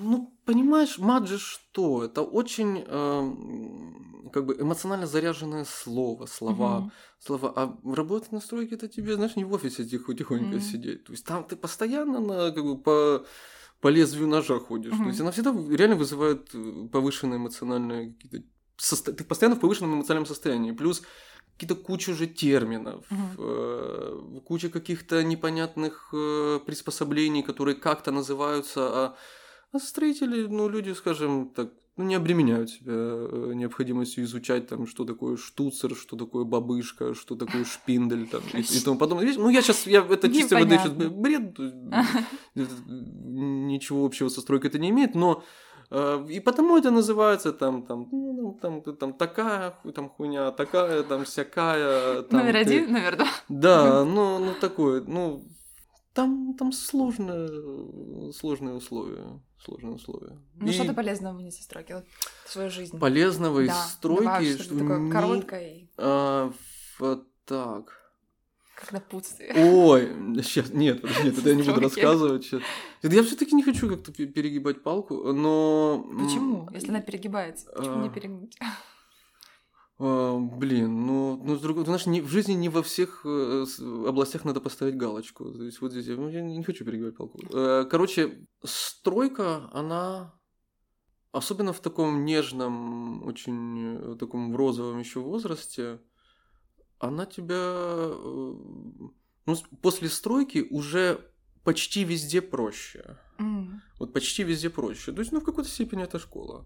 Ну, 0.02 0.34
понимаешь, 0.46 0.98
мат 1.00 1.28
же 1.28 1.38
что? 1.38 2.04
Это 2.04 2.22
очень 2.22 2.84
м, 2.88 4.30
как 4.34 4.46
бы 4.46 4.56
эмоционально 4.60 5.08
заряженное 5.08 5.66
слово, 5.66 6.26
слова, 6.26 6.80
Мгм. 6.80 6.92
слова. 7.20 7.54
А 7.56 7.78
в 7.84 7.94
работе 7.94 8.28
на 8.32 8.42
стройке 8.42 8.76
это 8.76 8.88
тебе, 8.88 9.16
знаешь, 9.16 9.36
не 9.36 9.46
в 9.46 9.54
офисе 9.54 9.86
тихо, 9.86 10.14
тихонько 10.14 10.56
Мгм. 10.56 10.62
сидеть. 10.62 11.04
То 11.06 11.12
есть 11.14 11.26
там 11.26 11.44
ты 11.44 11.56
постоянно 11.56 12.20
на, 12.20 12.52
как 12.52 12.64
бы, 12.64 12.78
по, 12.78 13.26
по 13.82 13.88
лезвию 13.88 14.28
ножа 14.28 14.60
ходишь. 14.60 14.92
То 14.92 14.98
Мгм. 15.00 15.08
есть 15.10 15.22
она 15.22 15.32
всегда 15.32 15.52
реально 15.76 15.96
вызывает 15.96 16.50
э, 16.54 16.88
повышенные 16.92 17.38
эмоциональные 17.38 18.14
какие-то... 18.14 18.48
состо- 18.78 19.14
Ты 19.14 19.24
постоянно 19.24 19.56
в 19.56 19.60
повышенном 19.62 19.94
эмоциональном 19.96 20.26
состоянии. 20.28 20.72
Плюс 20.74 21.02
какие-то 21.54 21.76
куча 21.76 22.10
уже 22.12 22.28
терминов, 22.28 23.06
Мгм. 23.10 23.36
э, 23.38 24.40
куча 24.46 24.70
каких-то 24.70 25.24
непонятных 25.24 26.10
э, 26.14 26.60
приспособлений, 26.66 27.44
которые 27.44 27.76
как-то 27.76 28.12
называются, 28.12 28.82
а, 28.82 29.16
а 29.76 29.80
строители, 29.80 30.48
ну, 30.48 30.70
люди, 30.70 30.92
скажем 30.92 31.50
так, 31.50 31.70
ну, 31.98 32.04
не 32.04 32.16
обременяют 32.16 32.70
себя 32.72 32.94
э, 32.94 33.52
необходимостью 33.56 34.26
изучать, 34.26 34.68
там, 34.68 34.86
что 34.86 35.06
такое 35.06 35.38
штуцер, 35.38 35.96
что 35.96 36.18
такое 36.18 36.44
бабышка, 36.44 37.14
что 37.14 37.36
такое 37.36 37.64
шпиндель, 37.64 38.28
там, 38.28 38.42
и, 38.54 38.60
и 38.60 38.80
тому 38.84 38.98
подобное. 38.98 39.34
Ну, 39.38 39.50
я 39.50 39.62
сейчас, 39.62 39.88
я, 39.88 40.00
это 40.02 40.32
сейчас 40.32 40.52
Непонятно. 40.52 41.10
бред, 41.10 41.58
есть, 42.56 42.72
это, 42.72 42.74
ничего 42.90 44.06
общего 44.06 44.30
со 44.30 44.42
стройкой 44.42 44.70
это 44.70 44.80
не 44.80 44.90
имеет, 44.90 45.16
но 45.16 45.44
э, 45.90 46.26
и 46.30 46.42
потому 46.42 46.78
это 46.78 46.92
называется 46.92 47.54
там, 47.54 47.84
там, 47.86 48.10
ну, 48.12 48.58
там, 48.62 48.82
там 48.82 49.14
такая 49.14 49.74
там 49.94 50.10
хуйня, 50.10 50.52
такая, 50.52 51.04
там 51.04 51.24
всякая. 51.24 52.24
Там, 52.24 52.40
Номер 52.40 52.54
ты- 52.54 52.60
один, 52.60 52.92
номер 52.92 53.16
два. 53.16 53.28
Да, 53.48 54.04
ну, 54.04 54.40
ну 54.40 54.52
такое, 54.60 55.02
ну, 55.08 55.46
там, 56.14 56.56
там 56.58 56.72
сложные, 56.72 58.34
сложные 58.34 58.76
условия, 58.76 59.40
сложные 59.66 59.94
условия. 59.96 60.38
Ну, 60.56 60.68
И 60.68 60.72
что-то 60.72 60.94
полезного 60.94 61.34
вынести 61.36 61.60
из 61.62 61.66
стройки, 61.66 61.94
вот 61.94 62.06
в 62.46 62.52
свою 62.52 62.70
жизнь. 62.70 62.98
полезного 63.00 63.60
из 63.62 63.68
Да, 63.70 63.84
стройки, 63.88 64.24
давай, 64.24 64.46
что-то 64.46 64.64
что 64.64 64.78
такое 64.80 65.00
ни- 65.00 65.12
короткое, 65.12 65.88
а, 65.98 66.54
вот 67.00 67.28
так. 67.46 68.12
как 68.76 68.92
напутствие. 68.92 69.54
Ой, 69.56 70.08
сейчас, 70.44 70.70
нет, 70.72 71.02
подожди, 71.02 71.30
это 71.30 71.50
я 71.50 71.56
не 71.56 71.64
буду 71.64 71.80
рассказывать 71.82 72.44
сейчас. 72.44 72.62
Я 73.04 73.24
все-таки 73.24 73.56
не 73.56 73.64
хочу 73.64 73.90
как-то 73.90 74.12
пе- 74.12 74.28
перегибать 74.28 74.84
палку, 74.84 75.32
но... 75.34 76.06
Почему? 76.22 76.70
Если 76.74 76.90
она 76.90 77.02
перегибается, 77.02 77.72
почему 77.76 78.02
не 78.04 78.08
а. 78.10 78.12
перегнуть? 78.12 78.58
А, 79.98 80.38
блин, 80.38 81.06
ну, 81.06 81.42
ну, 81.42 81.56
с 81.56 81.62
другой, 81.62 81.86
знаешь, 81.86 82.06
не, 82.06 82.22
в 82.22 82.28
жизни 82.28 82.54
не 82.54 82.70
во 82.70 82.84
всех 82.84 83.22
э, 83.26 83.66
областях 84.08 84.44
надо 84.44 84.60
поставить 84.60 84.98
галочку. 84.98 85.52
То 85.52 85.64
есть 85.64 85.80
вот 85.82 85.94
здесь, 85.94 86.08
ну, 86.08 86.30
я 86.30 86.42
не 86.42 86.64
хочу 86.64 86.84
перегибать 86.84 87.16
палку. 87.16 87.40
Э, 87.54 87.86
короче, 87.90 88.46
стройка, 88.64 89.70
она, 89.72 90.34
особенно 91.32 91.72
в 91.72 91.80
таком 91.80 92.26
нежном, 92.26 93.26
очень 93.26 93.98
э, 93.98 94.16
таком 94.20 94.56
розовом 94.56 95.00
еще 95.00 95.22
возрасте, 95.22 96.02
она 97.00 97.26
тебя, 97.26 98.10
ну, 99.46 99.56
после 99.82 100.10
стройки 100.10 100.66
уже 100.70 101.20
почти 101.64 102.04
везде 102.04 102.42
проще. 102.42 103.18
М. 103.38 103.82
Вот 104.00 104.14
почти 104.14 104.44
везде 104.44 104.70
проще. 104.70 105.12
То 105.12 105.20
есть, 105.20 105.32
ну, 105.32 105.40
в 105.40 105.46
какой-то 105.46 105.70
степени 105.70 106.04
это 106.04 106.20
школа. 106.20 106.66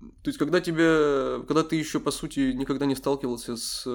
То 0.00 0.28
есть, 0.28 0.38
когда 0.38 0.60
тебе, 0.60 1.42
когда 1.46 1.62
ты 1.62 1.76
еще, 1.76 2.00
по 2.00 2.10
сути, 2.10 2.52
никогда 2.52 2.86
не 2.86 2.94
сталкивался 2.94 3.56
с, 3.56 3.86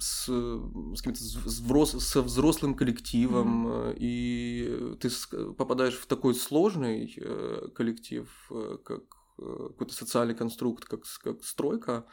с, 0.00 0.26
с 0.26 1.02
каким-то 1.02 1.20
взрос- 1.44 2.00
со 2.00 2.22
взрослым 2.22 2.74
коллективом, 2.74 3.66
э, 3.68 3.94
и 3.98 4.96
ты 5.00 5.10
попадаешь 5.56 5.94
в 5.94 6.06
такой 6.06 6.34
сложный 6.34 7.14
э, 7.16 7.68
коллектив, 7.74 8.28
э, 8.50 8.78
как 8.84 9.02
какой-то 9.36 9.94
социальный 9.94 10.34
конструкт, 10.34 10.84
как, 10.84 11.00
как 11.22 11.42
стройка, 11.44 12.04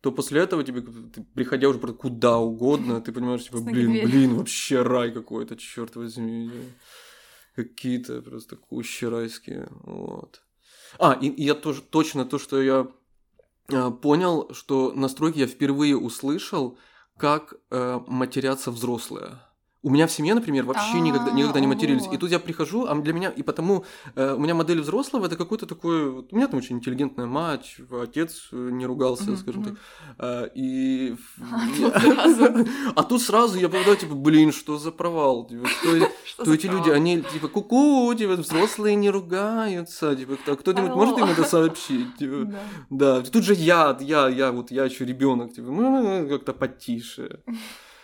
то 0.00 0.10
после 0.10 0.40
этого 0.40 0.64
тебе, 0.64 0.80
ты, 0.80 1.22
приходя 1.34 1.68
уже 1.68 1.78
куда 1.78 2.38
угодно, 2.38 3.00
ты 3.00 3.12
понимаешь, 3.12 3.44
типа, 3.44 3.60
блин, 3.60 4.04
блин, 4.04 4.36
вообще 4.36 4.82
рай 4.82 5.12
какой-то, 5.12 5.56
черт 5.56 5.96
возьми. 5.96 6.50
Какие-то 7.54 8.22
просто 8.22 8.56
кущи 8.56 9.04
райские. 9.04 9.68
Вот. 9.82 10.42
А, 10.98 11.12
и, 11.12 11.28
и 11.28 11.44
я 11.44 11.54
тоже 11.54 11.82
точно 11.82 12.24
то, 12.24 12.38
что 12.38 12.60
я 12.60 12.86
э, 13.68 13.90
понял, 13.90 14.52
что 14.52 14.92
на 14.92 15.08
стройке 15.08 15.40
я 15.40 15.46
впервые 15.46 15.96
услышал, 15.96 16.78
как 17.16 17.54
э, 17.70 18.00
матерятся 18.06 18.70
взрослые. 18.70 19.38
У 19.84 19.90
меня 19.90 20.06
в 20.06 20.12
семье, 20.12 20.34
например, 20.34 20.64
вообще 20.64 20.98
А, 20.98 21.00
никогда, 21.00 21.32
никогда 21.32 21.58
не 21.58 21.66
матерились. 21.66 22.06
И 22.12 22.16
тут 22.16 22.30
я 22.30 22.38
прихожу, 22.38 22.86
а 22.86 22.94
для 22.94 23.12
меня, 23.12 23.30
и 23.30 23.42
потому 23.42 23.84
э, 24.14 24.34
у 24.34 24.38
меня 24.38 24.54
модель 24.54 24.80
взрослого 24.80 25.26
это 25.26 25.36
какой-то 25.36 25.66
такой. 25.66 26.08
вот 26.10 26.32
У 26.32 26.36
меня 26.36 26.46
там 26.46 26.58
очень 26.58 26.76
интеллигентная 26.76 27.26
мать, 27.26 27.76
отец 27.90 28.48
э, 28.52 28.70
не 28.70 28.86
ругался, 28.86 29.36
скажем 29.36 29.64
так. 29.64 29.74
А, 30.18 30.44
и... 30.54 31.16
А 31.52 31.66
тут 31.76 32.02
сразу. 32.02 32.66
А 32.94 33.02
тут 33.02 33.22
сразу 33.22 33.58
я 33.58 33.68
попадаю, 33.68 33.96
типа, 33.96 34.14
блин, 34.14 34.52
что 34.52 34.78
за 34.78 34.92
провал? 34.92 35.48
Типа, 35.48 35.66
Что 36.24 36.54
эти 36.54 36.66
люди, 36.66 36.90
они 36.90 37.20
типа 37.20 37.48
ку-ку, 37.48 38.14
типа 38.14 38.36
взрослые 38.36 38.94
не 38.94 39.10
ругаются, 39.10 40.14
типа 40.14 40.36
кто- 40.36 40.56
кто-нибудь 40.56 40.94
может 40.94 41.18
им 41.18 41.24
это 41.24 41.42
сообщить? 41.42 42.16
Типа, 42.18 42.52
Да. 42.90 43.22
тут 43.22 43.42
же 43.42 43.54
я, 43.54 43.96
я, 44.00 44.28
я, 44.28 44.52
вот 44.52 44.70
я 44.70 44.84
еще 44.84 45.04
ребенок, 45.04 45.52
типа, 45.54 45.70
ну, 45.70 46.20
ну, 46.22 46.28
как-то 46.28 46.52
потише. 46.52 47.40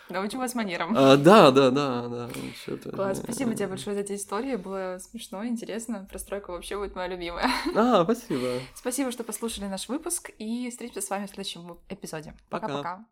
Научу 0.08 0.38
вас 0.38 0.54
манерам. 0.54 0.94
А, 0.96 1.16
да, 1.16 1.50
да, 1.50 1.70
да, 1.70 2.08
да. 2.08 2.28
что-то, 2.62 2.90
Класс, 2.90 3.18
спасибо 3.18 3.54
тебе 3.54 3.68
большое 3.68 3.94
за 3.94 4.02
эти 4.02 4.14
истории, 4.14 4.56
было 4.56 4.98
смешно, 5.00 5.44
интересно. 5.44 6.06
Простройка 6.10 6.50
вообще 6.50 6.76
будет 6.76 6.94
моя 6.94 7.08
любимая. 7.08 7.50
А, 7.74 8.04
спасибо. 8.04 8.60
Спасибо, 8.74 9.12
что 9.12 9.24
послушали 9.24 9.66
наш 9.66 9.88
выпуск, 9.88 10.30
и 10.38 10.70
встретимся 10.70 11.06
с 11.06 11.10
вами 11.10 11.26
в 11.26 11.30
следующем 11.30 11.78
эпизоде. 11.88 12.34
Пока. 12.48 12.68
Пока-пока. 12.68 13.04